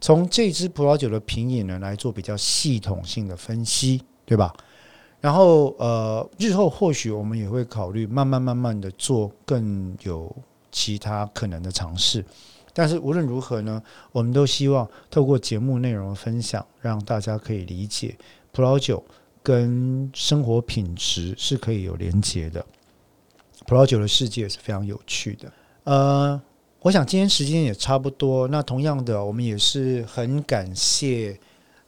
[0.00, 4.54] 从这支葡萄酒的品饮呢来做比较系统性的分析，对吧？
[5.20, 10.32] 然后呃，日后或许我们也会考虑慢慢慢慢的做更有。
[10.70, 12.24] 其他可能的尝试，
[12.72, 18.16] 但是无论如何呢，我们都希望透过节目内容的分享，让大家可以理解
[18.52, 19.04] 葡萄酒
[19.42, 22.64] 跟生活品质是可以有连接的。
[23.66, 25.52] 葡萄酒的世界是非常有趣的。
[25.84, 26.40] 呃，
[26.80, 31.38] 我想今天时间也差不多，那同样的，我们也是很感谢。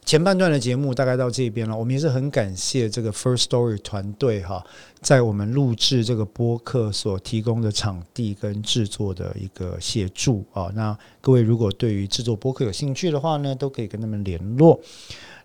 [0.05, 4.63] 前半段的节目大概到这边了，我们也是很感谢这个 First Story 团队哈，
[5.01, 10.69] 在我们录制这个播客所提供的场地跟制作的一个协助啊。
[10.75, 14.79] 那各位如果对于制作播客有兴趣的话呢，都可以跟他们联络。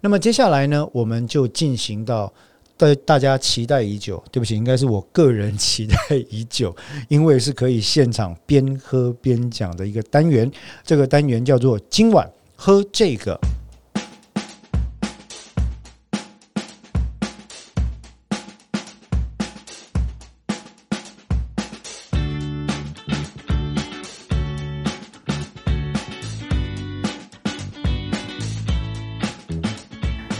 [0.00, 2.32] 那么接下来呢，我们就进行到
[2.76, 5.96] 大大家期待已久，对不起，应该是我个人期待
[6.28, 6.74] 已久，
[7.08, 10.50] 因为是可以现场边喝边讲的一个单元。
[10.84, 13.38] 这个单元叫做今晚喝这个。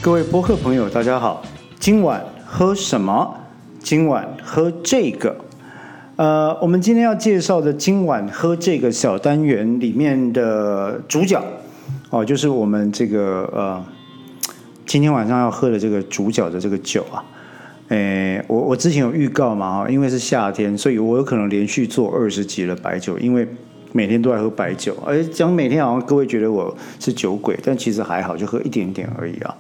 [0.09, 1.45] 各位播客朋友，大家好。
[1.79, 3.37] 今晚喝什么？
[3.79, 5.37] 今晚喝这个。
[6.17, 11.39] 呃，我们今天要介绍的今晚喝这个小单元里面的主角
[12.09, 13.85] 哦，就是我们这个呃，
[14.87, 17.23] 今天晚上要喝的这个主角的这个酒啊。
[17.89, 23.47] 诶，我我之前有预告嘛哈，因为是夏天，所以我有可能连续做二十集的白酒，因为
[23.93, 24.97] 每天都在喝白酒。
[25.05, 29.55] 而讲每天好像各位觉得我是酒鬼，但其实还好，就喝一点点而已啊。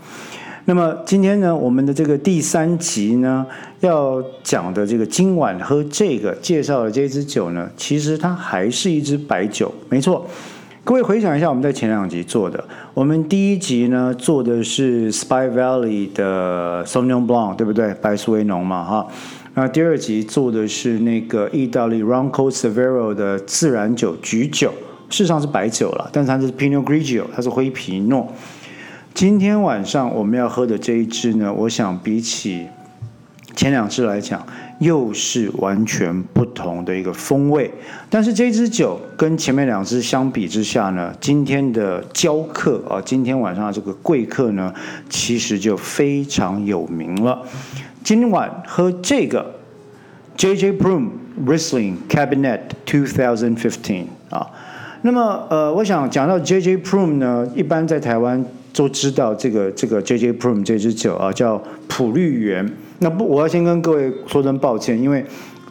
[0.68, 3.46] 那么今天呢，我们的这个第三集呢，
[3.80, 10.26] 要讲的这个今晚喝这个介绍的这支酒呢，其实它还是一支白酒，没错。
[10.84, 17.94] 各位回想一下，我们在前两集做的，我们第一集呢做的是 Spy Valley 的 Sauvignon Blanc，对不对？
[17.94, 19.06] 白苏维农嘛，哈。
[19.54, 24.70] 那第二集做的是那个意大利 Ronco Severo 的自然酒橘酒，
[25.08, 28.30] 事实上是白酒了，但是它是 Pinot Grigio，它是灰皮诺。
[29.14, 32.66] 今天晚上我们要喝的这一支呢，我想比起
[33.56, 34.44] 前两支来讲。
[34.78, 37.68] 又是完全不同的一个风味，
[38.08, 44.72] 但是这支酒跟前面两支相比之下呢，今天的交客啊，今天晚上的这个贵客呢，
[45.10, 47.42] 其实就非常有名了。
[48.04, 49.44] 今晚喝这个
[50.36, 51.08] J J Broom
[51.44, 54.46] Riesling Cabinet 2015啊，
[55.02, 62.70] 那么呃，我想讲到 J J Broom 呢，一般在台湾都知道这个这个 J J Prum 这支酒啊，叫普绿园。
[63.00, 65.24] 那不，我要先跟各位说声抱歉，因为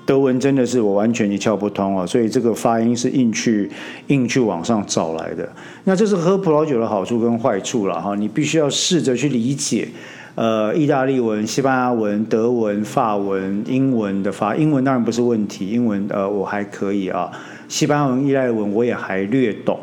[0.05, 3.69] 德文真的是我完全一窍不通啊，所以这个发音是硬去
[4.07, 5.47] 硬去网上找来的。
[5.83, 9.87] 那这是喝葡萄酒的好处跟坏处了哈，你必须要试着去理解，
[10.35, 17.29] 呃，意大利文、西班牙文、德文、法文、英文的发，英文当然不是问题，英文呃我还可以啊，
[17.67, 19.77] 西班牙文、意大利文我也还略懂。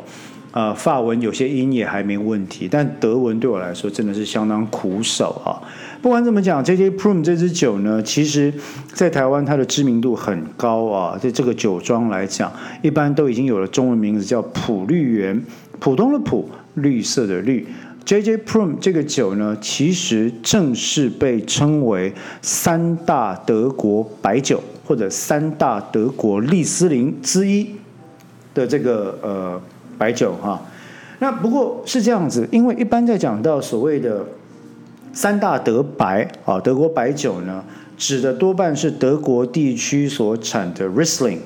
[0.55, 5.59] 呃，法文有些音也还没问题，但德文对我来说真的是相当苦手啊。
[6.01, 8.53] 不管怎么讲，J J Prum 这支酒呢，其实
[8.93, 11.17] 在台湾它的知名度很高啊。
[11.17, 12.49] 在这个酒庄来讲，
[12.81, 15.43] 一般都已经有了中文名字叫普绿园，
[15.81, 17.67] 普通的普，绿色的绿。
[18.05, 27.67] J J Prum 这个酒呢，其实正是被称为三大德国白酒或者三大德国利斯林之一
[28.53, 29.61] 的这个呃。
[29.97, 30.61] 白酒哈，
[31.19, 34.25] 那不过是这样子，因为一般在讲到所谓的
[35.13, 37.63] 三大德白啊，德国白酒呢，
[37.97, 41.39] 指的多半是德国地区所产的 Riesling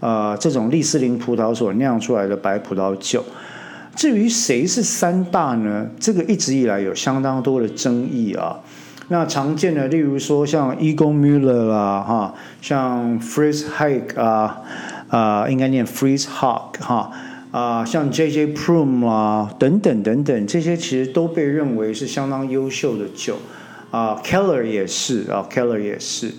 [0.00, 3.24] 啊这种利斯林葡萄所酿出来的白葡萄酒。
[3.96, 5.86] 至于谁是三大呢？
[6.00, 8.58] 这个一直以来有相当多的争议啊。
[9.08, 14.62] 那常见的，例如说像 Egon Müller 啦，哈，像 Fritz Hack 啊，
[15.08, 17.12] 啊，应该念 Fritz Hack 哈。
[17.54, 23.36] 啊，像 J J Prum 啊，等等等等，这些其实都被认为是相当优秀的酒
[23.92, 26.32] 啊，Keller 也是啊，Keller 也是。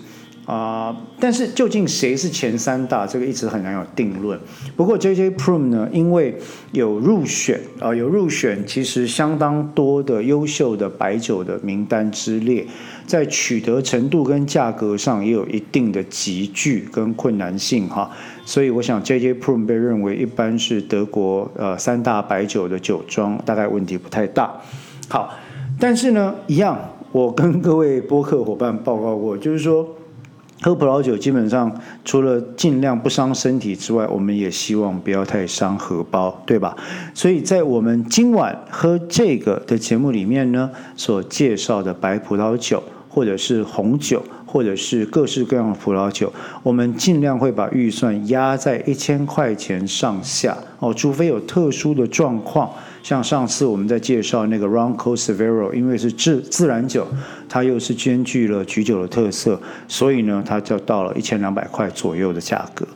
[0.44, 4.38] 啊，但是究竟谁是前三大，这个一直很难有定论。
[4.76, 6.38] 不过 J J Prum 呢，因为
[6.70, 12.64] 有入选啊，有入选，其实相当多的优秀的白酒的名单之列，
[13.06, 18.12] 在取得程度跟价格上也有一定的集聚跟困难性哈。
[18.46, 24.58] 所以我想 J J Prum 被认为一般是德国呃三大白酒的酒庄，大概问题不太大。
[25.10, 25.34] 好，
[25.78, 26.78] 但是呢，一样，
[27.12, 29.86] 我跟各位播客伙伴报告过，就是说。
[30.62, 31.70] 喝葡萄酒基本上
[32.02, 36.74] 除了尽量不伤身体之外，我们也希望不要太伤荷包，对吧？
[37.12, 44.22] 所以在我们今晚喝这个的节目里面呢，所介绍的白葡萄酒，或者是红酒，
[44.56, 52.70] 或者是各式各样的葡萄酒，我们尽量会把预算压在一千块钱上下哦，除非有特殊的状况。
[53.02, 57.06] 像上次我们在介绍那个 Ronco Severo，因为是自自然酒，
[57.50, 62.88] 它又是兼具了橘酒的特色，所以呢，它就到了一千两百块左右的价格。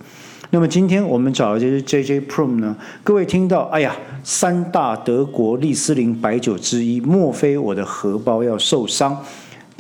[0.49, 3.95] 那么今天我们找的这支 J J Prum 呢，各位听到，哎呀，
[4.25, 9.23] 三大德国利斯林白酒之一，莫非我的荷包要受伤？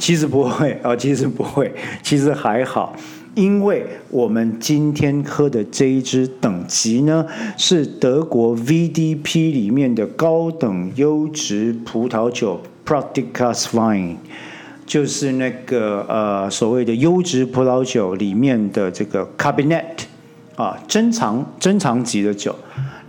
[0.00, 2.96] 其实不会啊， 其实不会，其实还好。
[3.36, 7.24] 因为我们今天喝的这一支等级呢，
[7.56, 14.16] 是德国 VDP 里面的高等优质葡萄酒 p r o d i c a s Wine，
[14.84, 19.84] 就是那个呃所谓的优质葡萄酒里面的这个 Cabinet
[20.56, 22.56] 啊珍藏珍藏级的酒。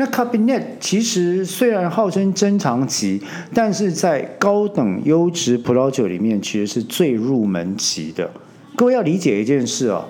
[0.01, 3.21] 那 Cabinet 其实虽然号称珍藏级，
[3.53, 8.27] 但是在高等优质葡萄酒里面，其实是最入门级的。
[8.75, 10.03] 各位要理解一件事哦，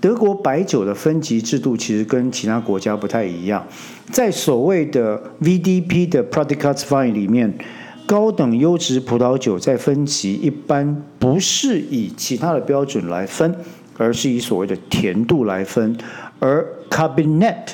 [0.00, 3.64] 德国白酒的分级制度其实跟其他国家不太一样。
[4.10, 7.56] 在所谓的 VDP 的 p r o d u c t Fine 里面，
[8.04, 13.54] 高等优质葡萄酒在分级一般不是以其他的标准来分，
[13.96, 15.96] 而是以所谓的甜度来分。
[16.40, 17.68] 而 Cabinet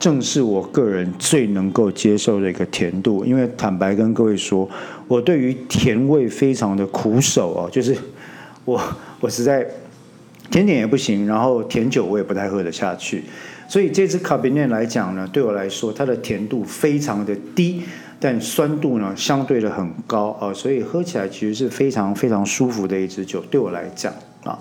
[0.00, 4.68] 正是我个人最能够接受的一个甜度，因为坦白跟各位说，
[5.06, 7.96] 我对于甜味非常的苦手哦，就是
[8.64, 8.80] 我
[9.20, 9.64] 我实在。
[10.50, 13.22] 甜点也不行，然后甜酒我也不太喝得下去，
[13.68, 17.80] 所以这支卡比涅来讲呢，对我来说它的甜度非常的低，
[18.18, 24.58] 但酸度呢相对的很高啊，所以喝起来其实是非常非常舒服的一支酒，对我来讲啊。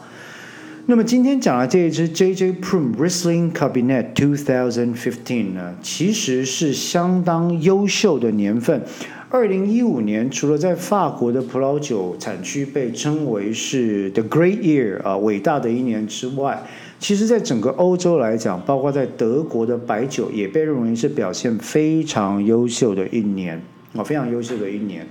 [0.89, 8.81] 那么今天讲的这一支 JJ Prum Riesling Cabinet 2015呢，其实是相当优秀的年份。
[9.29, 16.63] 二零一五年，除了在法国的葡萄酒产区被称为是 The Great Year 啊，伟大的一年之外，
[16.97, 23.61] 其实在整个欧洲来讲，包括在德国的白酒也被认为是表现非常优秀的一年
[23.95, 25.05] 啊，非常优秀的一年。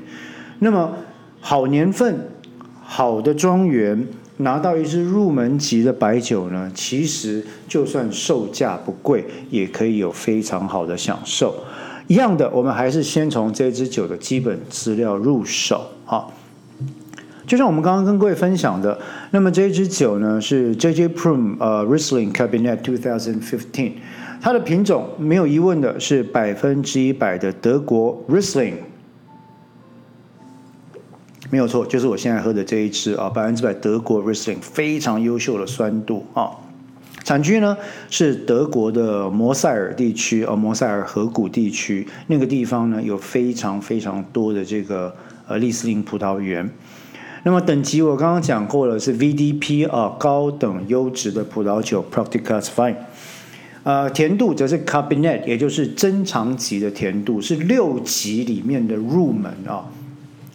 [0.59, 0.97] 那么
[1.39, 2.18] 好年份，
[2.83, 4.05] 好的庄园。
[4.39, 11.55] 拿到一支入门级的白酒呢，其实就算售价不贵，也可以有非常好的享受。
[12.07, 16.26] 一样的，我们还是先从这支酒的基本资料入手啊。
[17.47, 18.99] 就像我们刚刚跟各位分享的，
[19.30, 21.09] 那么这支酒呢是 J.J.
[21.09, 23.93] Prum 呃 Riesling Cabinet 2015，
[24.41, 28.74] 它的品种没有疑问的是百分之一百的德国 Riesling。
[31.51, 36.51] 没有错，就是我现在喝的这一支啊，百分之百德国 Riesling，非常优秀的酸度啊。
[37.24, 37.76] 产区呢
[38.11, 45.14] 是德国的摩塞尔地区啊，摩塞尔河谷地区那个地方呢有非常非常多的这个
[45.46, 46.70] 呃利斯林葡萄园。
[47.44, 52.96] 那么等级我刚刚讲过了，是 VDP 啊，高等优质的葡萄酒 p r a c t i c a s Fine。
[53.84, 59.86] 呃，甜度则是 Cabinet，也就是珍藏级的甜度，是六级里面的入门啊。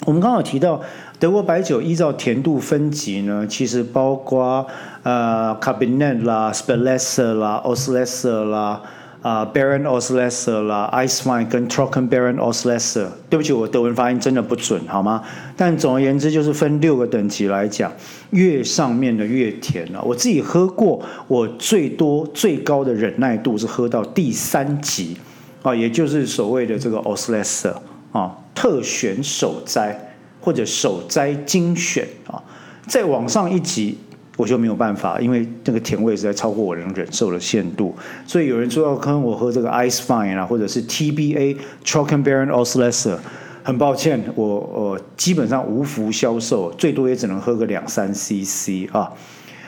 [0.06, 0.82] 我们刚刚有提到
[1.18, 4.66] 德国白酒依照甜度分级呢，其实包括
[5.04, 8.82] 呃 Cabinet 啦、Spelesser 啦、Oslesser 啦、
[9.22, 13.08] 啊 Baron Oslesser 啦、Icewine 跟 Trocken Baron Oslesser。
[13.30, 15.24] 对不起，我德文发音真的不准，好吗？
[15.56, 17.90] 但总而言之，就是分六个等级来讲，
[18.32, 20.02] 越上面的越甜了。
[20.04, 25.16] 我自己喝过，我最多最高的忍耐度是喝到第三级
[25.62, 27.76] 啊，也就是所谓的这个 Oslesser
[28.12, 28.36] 啊。
[28.54, 32.42] 特选手摘或者手摘精选啊，
[32.88, 33.98] 再往上一级
[34.36, 37.96] 我就没有办法，因为这个甜味实在超过我能忍受的限度。
[38.26, 43.18] 所以有人说要跟我喝这个 Ice Fine 啊，或者是 TBA Trocken Baron Oslesser，
[43.64, 49.14] 很抱歉，我呃基本上无福消受，最多也只能喝个两三 CC 啊。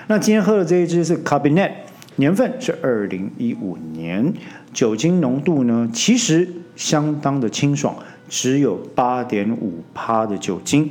[0.08, 1.72] 那今天喝的这一支是 Cabinet，
[2.16, 4.34] 年份是二零一五年，
[4.74, 7.96] 酒精浓度呢其实相当的清爽。
[8.28, 10.90] 只有八点五趴的酒精，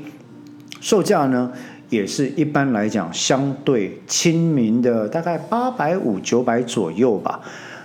[0.80, 1.52] 售价呢
[1.90, 7.40] 也是一般来讲相对亲民的，大概八百五九百左右吧。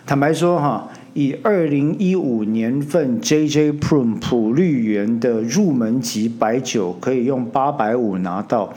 [0.05, 3.73] 坦白说哈，以二零一五年份 J.J.
[3.73, 8.73] Prum 普绿园的入门级白酒，可以用八百五拿到，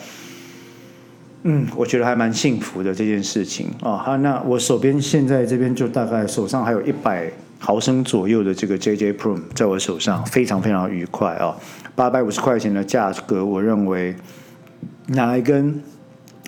[1.44, 3.96] 嗯，我觉得还蛮幸福的这件事情啊。
[3.96, 7.32] 好，那我手边现在这边就大概手上还有一百。
[7.64, 11.56] 毫升左右的这个 J J Pro 在我手上非常非常愉快啊，
[11.94, 14.16] 八百五十块钱的价格，我认为
[15.06, 15.80] 拿来跟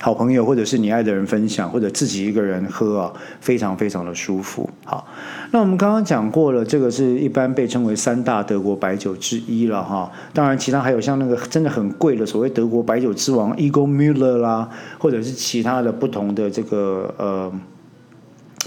[0.01, 4.69] 好朋友或者是你爱的人分享，或者自己一个人喝啊，非常非常的舒服。
[4.85, 5.07] 好，
[5.53, 10.11] 那我们刚刚讲过了，这个是一般被称为三大德国白酒之一了哈。
[10.33, 17.53] 当然，其他还有像那个真的很贵的所谓德国白酒之王 Eagle Müller 啦，或者是其他的不同的这个呃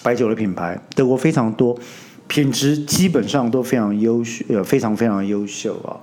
[0.01, 1.77] 白酒的品牌，德国非常多。
[2.27, 5.97] 品质基本上都非常优秀，呃，非常非常优秀啊。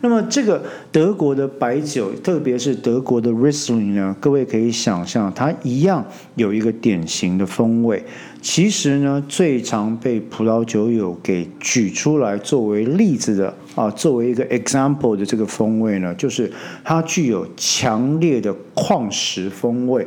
[0.00, 0.62] 那么这个
[0.92, 6.06] 德国的白酒，特别是德国的 Riesling 呢，各位可以想象，它一样
[6.36, 8.04] 有一个典型的风味。
[8.40, 16.48] 其实呢，最常被葡萄酒友给举出来作为例子的啊，作为一个 example 的这个风味呢，就是
[16.84, 20.06] 它具有强烈的矿石风味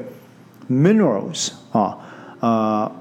[0.69, 1.97] ，minerals 啊，
[2.39, 2.91] 啊。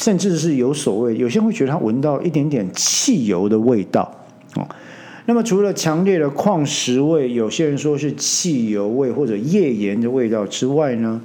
[0.00, 4.10] 甚至是有所谓，有些人会觉得它闻到一点点汽油的味道
[4.56, 4.66] 哦。
[5.26, 11.20] 那么除了强烈的矿石味，有些人说是汽油味或者页岩的味道之外呢，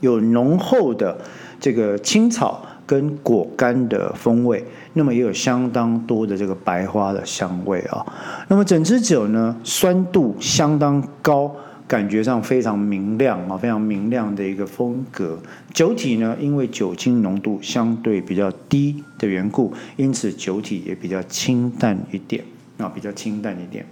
[0.00, 1.18] 有浓厚的
[1.60, 4.64] 这个青草跟果干的风味，
[4.94, 8.02] 那么也有相当多的这个白花的香味啊。
[8.48, 11.54] 那么整支酒呢，酸度相当高。
[11.92, 15.38] 感觉上非常明亮啊，非常明亮的一个风格。
[15.74, 22.42] 酒体呢，因为酒精浓度相对比较低的缘故，因此酒体也比较清淡一点
[22.78, 23.84] 啊，比较清淡一点。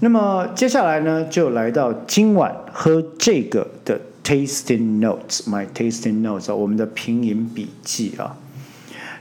[0.00, 8.36] 那么接下来呢，就来到今晚喝这个的 tasting notes，my tasting notes，我们的品饮笔记啊。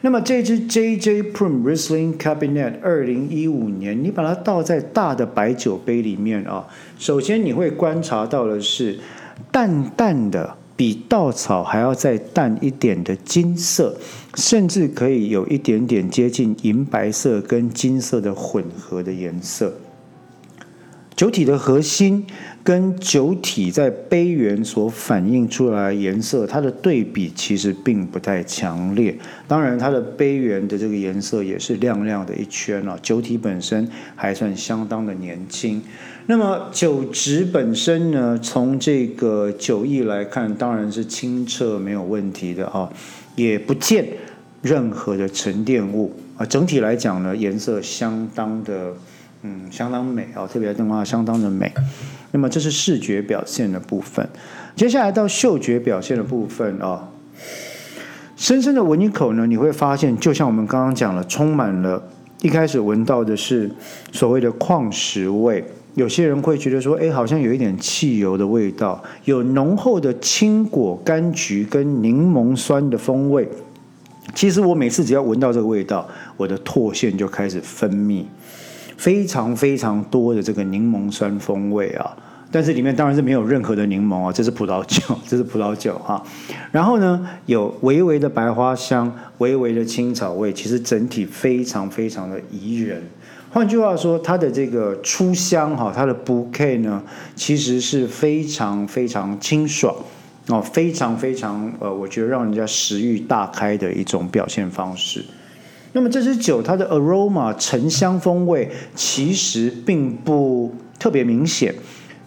[0.06, 1.34] 那么这支 J.J.
[1.34, 6.68] Prum Riesling Cabinet 二零一五年，你把它倒在大的白酒杯里面啊，
[7.00, 9.00] 首先你会观察到的是
[9.52, 13.98] 淡淡的，比稻草还要再淡一点的金色，
[14.36, 19.74] 甚至可以有一点点接近银白色跟金色的混合的颜色。
[21.16, 22.28] 酒体的核心
[22.66, 29.16] 跟酒体在杯缘所反映出来颜色，它的对比其实并不太强烈。
[29.48, 32.98] 当然，它的杯缘的这个颜色也是亮亮的一圈啊。
[33.04, 35.80] 酒体本身还算相当的年轻。
[36.26, 42.90] 那么酒质本身呢，从这个酒意来看，当然是清澈没有问题的啊，
[43.36, 44.08] 也不见
[44.64, 46.44] 任何的沉淀物啊。
[46.44, 48.92] 整体来讲呢，颜色相当的。
[49.48, 51.72] 嗯，相当美哦，特别灯光相当的美。
[52.32, 54.28] 那么这是视觉表现的部分，
[54.76, 57.10] 接下来到嗅觉表现的部分哦。
[58.36, 62.02] 深深的闻一口呢，你会发现，就像我们刚刚讲了，充满了
[62.42, 63.70] 一开始闻到的是
[64.12, 65.64] 所谓的矿石味。
[65.94, 73.48] 有些人会觉得说，哎，好像有一点汽油的味道，有浓厚的青果、柑橘跟柠檬酸的风味。
[74.34, 78.26] 其实我每次只要闻到这个味道，我的唾腺就开始分泌。
[78.98, 82.16] 非常非常多的这个柠檬酸风味啊，
[82.52, 86.24] 但是里面当然是没有任何的柠檬啊，这是葡萄酒， 这是葡萄酒哈。
[86.72, 93.04] 然后呢，有微微的白花香，微微的青草味，其实整体非常非常的宜人。
[93.52, 97.02] 换句话说，它的这个初香哈，它的 bouquet 呢，
[97.36, 99.96] 其实是非常非常清爽
[100.48, 105.24] 哦，非常非常呃，我觉得让人家食欲大开的一种表现方式。
[105.96, 110.70] 那么这支酒它的 aroma 沉香风味其实并不
[111.00, 111.74] 特别明显，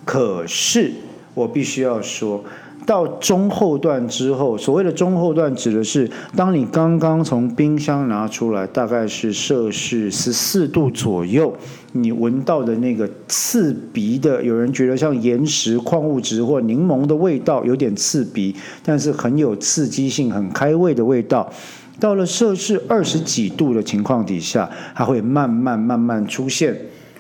[0.07, 0.91] 可是
[1.35, 2.43] 我必须要说
[2.87, 11.55] 到中后段之后，所谓的中后段指的是当你刚刚从冰箱拿出来，大概是摄氏十四度左右，
[11.93, 21.53] 你闻到的那个刺鼻的，有人觉得像岩石、矿物质或柠檬的味道，有点刺鼻，但是很有刺激性、很开胃的味道。
[22.01, 26.76] 到了摄氏二十几度的情况底下，它会慢慢慢慢出现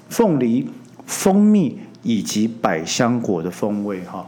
[0.08, 0.68] 凤梨、
[1.06, 4.00] 蜂蜜以及百香果的风味。
[4.02, 4.24] 哈，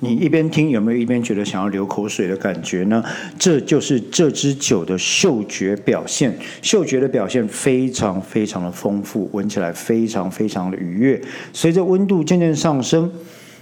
[0.00, 3.04] 你一边听有没有一边觉得想要流口水的感觉呢？
[3.38, 11.20] 这就是这支酒的嗅觉表现，嗅觉的表现非常非常的丰富，闻起来非常非常的愉悦。
[11.52, 13.10] 随着温度渐渐上升，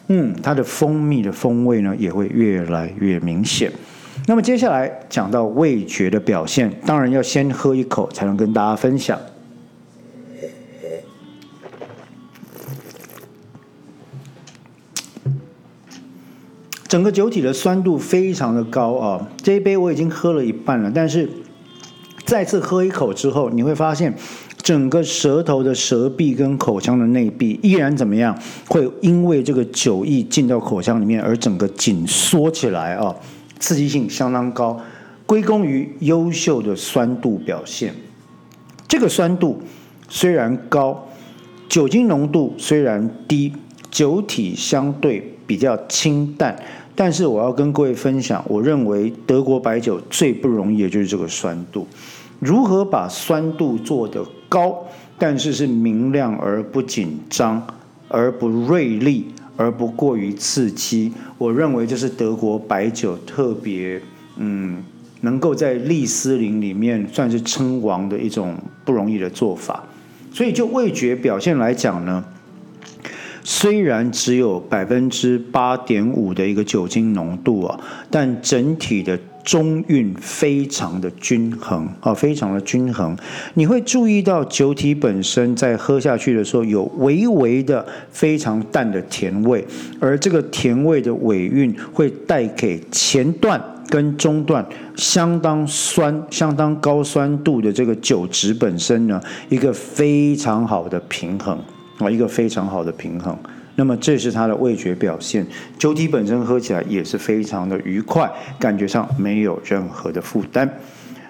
[0.06, 3.70] 嗯，它的蜂蜜的风味呢也会越来越明显。
[4.28, 9.18] 那么接下来讲到味觉的表现，当然要先喝一口才能跟大家分享。
[16.86, 19.28] 整个酒体的酸度非常的高啊！
[19.42, 21.26] 这一杯我已经喝了一半了，但是
[22.26, 24.14] 再次喝一口之后，你会发现
[24.58, 28.38] 整个舌头的舌壁跟口腔的内壁依然怎么样？
[28.68, 33.16] 会因为这个酒意进到口腔里面而整个紧缩起来啊！
[33.58, 34.80] 刺激性相当高，
[35.26, 37.94] 归功于优秀的酸度表现。
[38.86, 39.60] 这个酸度
[40.08, 41.08] 虽然高，
[41.68, 43.52] 酒精浓度虽然低，
[43.90, 46.58] 酒体相对比较清淡，
[46.94, 51.86] 但是我要跟各位分享，我认为德国白酒最不容易的就是这个酸度。
[52.38, 54.86] 如何把酸度做得高，
[55.18, 57.66] 但是是明亮而不紧张，
[58.08, 59.26] 而不锐利？
[59.58, 64.00] 而不过于刺激，我认为这是德国白酒特别，
[64.36, 64.82] 嗯，
[65.20, 69.84] 能够在利斯林里面算是称王的一种不容易的做法。
[70.32, 72.24] 所以就味觉表现来讲呢，
[73.42, 77.78] 虽然只有百分之八点五的一个酒精浓度啊，
[78.08, 79.18] 但整体的。
[79.48, 83.16] 中韵非常的均衡啊，非常的均衡。
[83.54, 89.64] 你会注意到酒体本身在喝下去的时候有微微的非常淡的甜味，
[89.98, 94.62] 而这个甜味的尾韵会带给前段跟中段
[94.96, 99.18] 相当酸、相当高酸度的这个酒质本身呢
[99.48, 101.58] 一个非常好的平衡
[101.96, 103.34] 啊，一个非常好的平衡。
[103.78, 105.46] 那么这是它的味觉表现，
[105.78, 110.68] 酒体本身喝起来也是非常的愉快，感觉上没有任何的负担。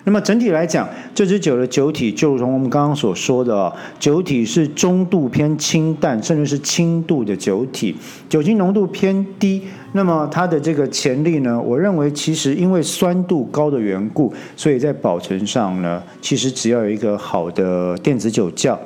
[0.05, 3.71] 那么整体来讲，这支酒的酒体就如同我们刚刚所说的，
[4.01, 7.95] 酒体是中度偏清淡，甚至是轻度的酒体，
[8.31, 9.63] 酒精浓度偏低。
[9.93, 18.81] 那么它的这个潜力呢，我认为其实因为酸度高的缘故，所以在保存上呢，其实只要有一个好的电子酒窖。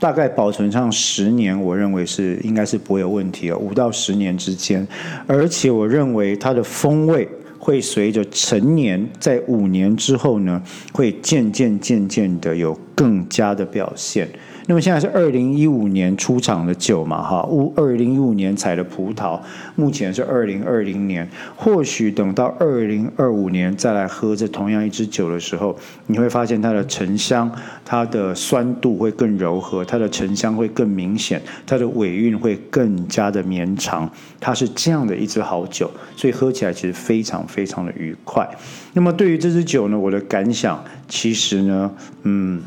[0.00, 4.86] 大概保存上十年，我认为是应该是不会有问题哦，五到十年之间，
[5.26, 7.28] 而且我认为它的风味
[7.58, 14.28] 会随着成年，在五年之后呢，会渐渐渐渐的有更加的表现。
[14.70, 19.40] 那么现在是二零一五年出厂的酒嘛，哈，乌二零一五年采的葡萄，
[19.76, 21.26] 目前是二零二零年。
[21.56, 25.74] 或许等到二零二五年再来喝这同样一支酒的时候，
[26.06, 27.50] 你会发现它的沉香、
[27.82, 34.10] 它的酸度会更柔和，它的沉香会更明显，它的尾韵会更加的绵长。
[34.38, 38.46] 它是这样的一支好酒，所以喝起来其实非常非常的愉快。
[38.92, 41.90] 那么对于这支酒呢，我的感想其实呢，
[42.24, 42.62] 嗯，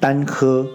[0.00, 0.66] 单喝。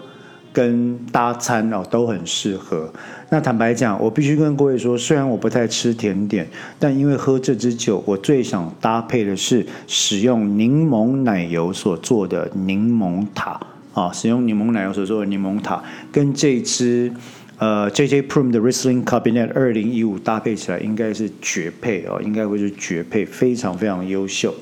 [0.52, 2.92] 跟搭餐哦都很适合。
[3.30, 6.46] 那坦白讲，我必须跟各位说，虽然我不太吃甜点，
[6.78, 13.58] 但因为喝这支酒，我最想搭配的是使用柠檬奶油所做的柠檬塔
[13.94, 15.82] 啊，使用柠檬奶油所做的柠檬塔，
[16.12, 17.10] 跟这支
[17.58, 24.54] 呃 J J Prime 的 Risling Cabinet 二零一五搭配起来，应该是绝配哦，应该会是绝配，非常非常优秀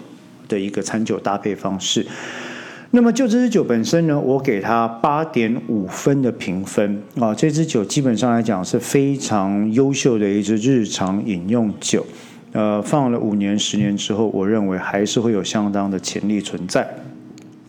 [0.48, 2.06] 的一个餐酒搭配方式。
[2.92, 7.32] 那么就这支酒本身呢，我给它八点五分的评分啊。
[7.32, 12.04] 这支酒基本上来讲是非常优秀的一支日常饮用酒，
[12.50, 16.88] 呃，放了五年、十年之后，我认为还是会有相当的潜力存在。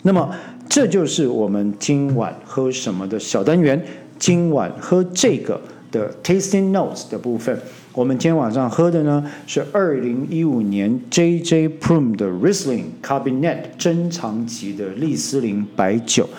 [0.02, 0.28] 那么
[0.68, 3.80] 这就是我们今晚喝什么的小单元，
[4.18, 5.62] 今晚喝这个
[5.92, 7.56] 的 tasting notes 的部分。
[7.94, 16.30] 我们今天晚上喝的呢是二零一五年 J J Prum 的 Riesling Cabinet 珍藏级的利斯林白酒，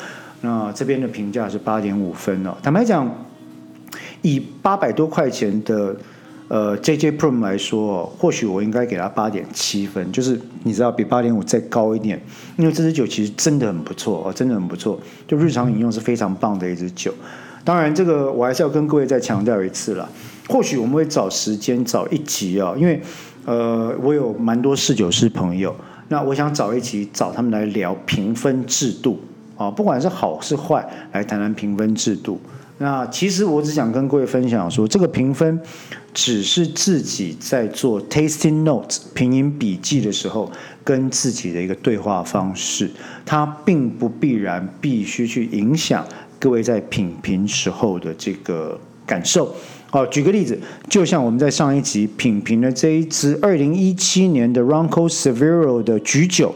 [0.41, 2.57] 那这边的评价是八点五分哦。
[2.63, 3.27] 坦白讲，
[4.23, 5.95] 以八百多块钱的
[6.49, 12.19] 呃 J J Prum 来说，或许我应该给它八点七分，就是你知道比八点五再高一点，
[12.57, 14.99] 因为这支酒其实真的很不错哦，真的很不错，
[15.29, 17.13] 就日常饮用是非常棒的一支酒。
[17.63, 20.09] 当然，这个我还是要跟各位再强调一次了。
[20.53, 23.01] 或许我们会找时间找一集啊，因为
[23.47, 25.75] 呃，我有蛮多侍酒师朋友，
[26.09, 29.19] 那我想找一集找他们来聊评分制度
[29.57, 32.39] 啊，不管是好是坏，来谈谈评分制度。
[32.77, 35.59] 那其实我只想跟各位分享说，这个评分
[36.13, 40.51] 只是自己在做 tasting notes 品饮笔记的时候
[40.85, 42.91] 跟自己的一个对话方式，
[43.25, 46.05] 它并不必然必须去影响
[46.39, 49.55] 各位在品评时候的这个感受。
[49.93, 56.55] 好，举个例子，就像我们在上一集品评的这一支二零一七年的 Ronco Severo 的菊酒，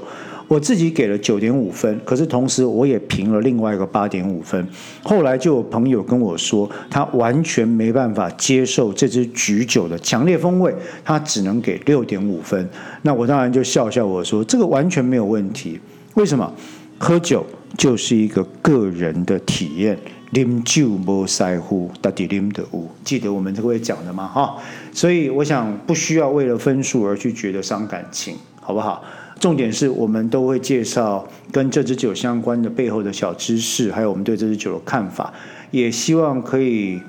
[0.48, 4.66] 我自己给了九点五分，可是同时我也评了另外一个八点五分。
[5.02, 10.74] 后来就有朋友跟我说，他完全没办法接受这支菊酒的强烈风味，
[11.04, 12.66] 他只能给六点五分。
[13.02, 15.78] 那我当然就笑笑我说，这个完全没有问题。
[16.14, 16.50] 为什么？
[16.98, 17.44] 喝酒
[17.76, 19.98] 就是一个个人的体验。
[20.32, 22.88] 啉酒无在乎，到底啉得无？
[23.04, 24.26] 记得我们这位讲的吗？
[24.26, 24.56] 哈，
[24.92, 29.02] 所以我想不需要为了分数而去觉得伤感情，好不好？
[29.38, 35.32] 重点是我们都会介绍跟这支酒相关的背后的小知识，还有我们对这支酒的看法，
[35.70, 37.00] 也希望可以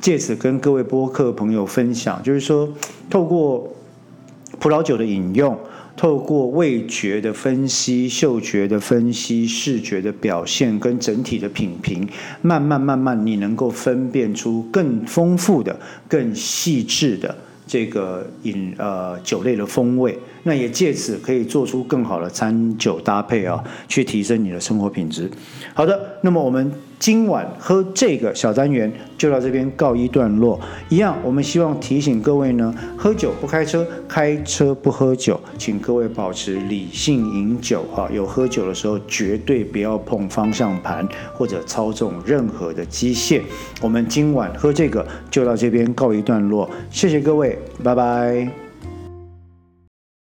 [0.00, 2.68] 借此跟各位播客朋友分享，就是说
[3.08, 3.72] 透过
[4.58, 5.58] 葡萄酒的饮用。
[5.98, 12.08] 透过味觉的分析、嗅觉的分析、视觉的表现跟整体的品评，
[12.40, 15.78] 慢慢慢慢，你能够分辨出更丰富的、
[16.08, 17.36] 更细致的
[17.66, 20.16] 这个饮呃酒类的风味。
[20.44, 25.28] 那也借此可以做出更好的餐酒搭配啊，去提升你的生活品质。
[25.74, 26.72] 好的，那么我们。
[26.98, 30.58] 今晚喝这个小单元就到这边告一段落。
[30.88, 38.08] 一样，我们希望提醒各位呢：喝酒不开车，开车不喝酒，请各位保持理性饮酒哈。
[38.12, 43.40] 有喝酒的时候，绝对不要碰方向盘或者操纵任何的机械。
[43.80, 48.67] 我们今晚喝这个就到这边告一段落，谢谢各位，拜拜。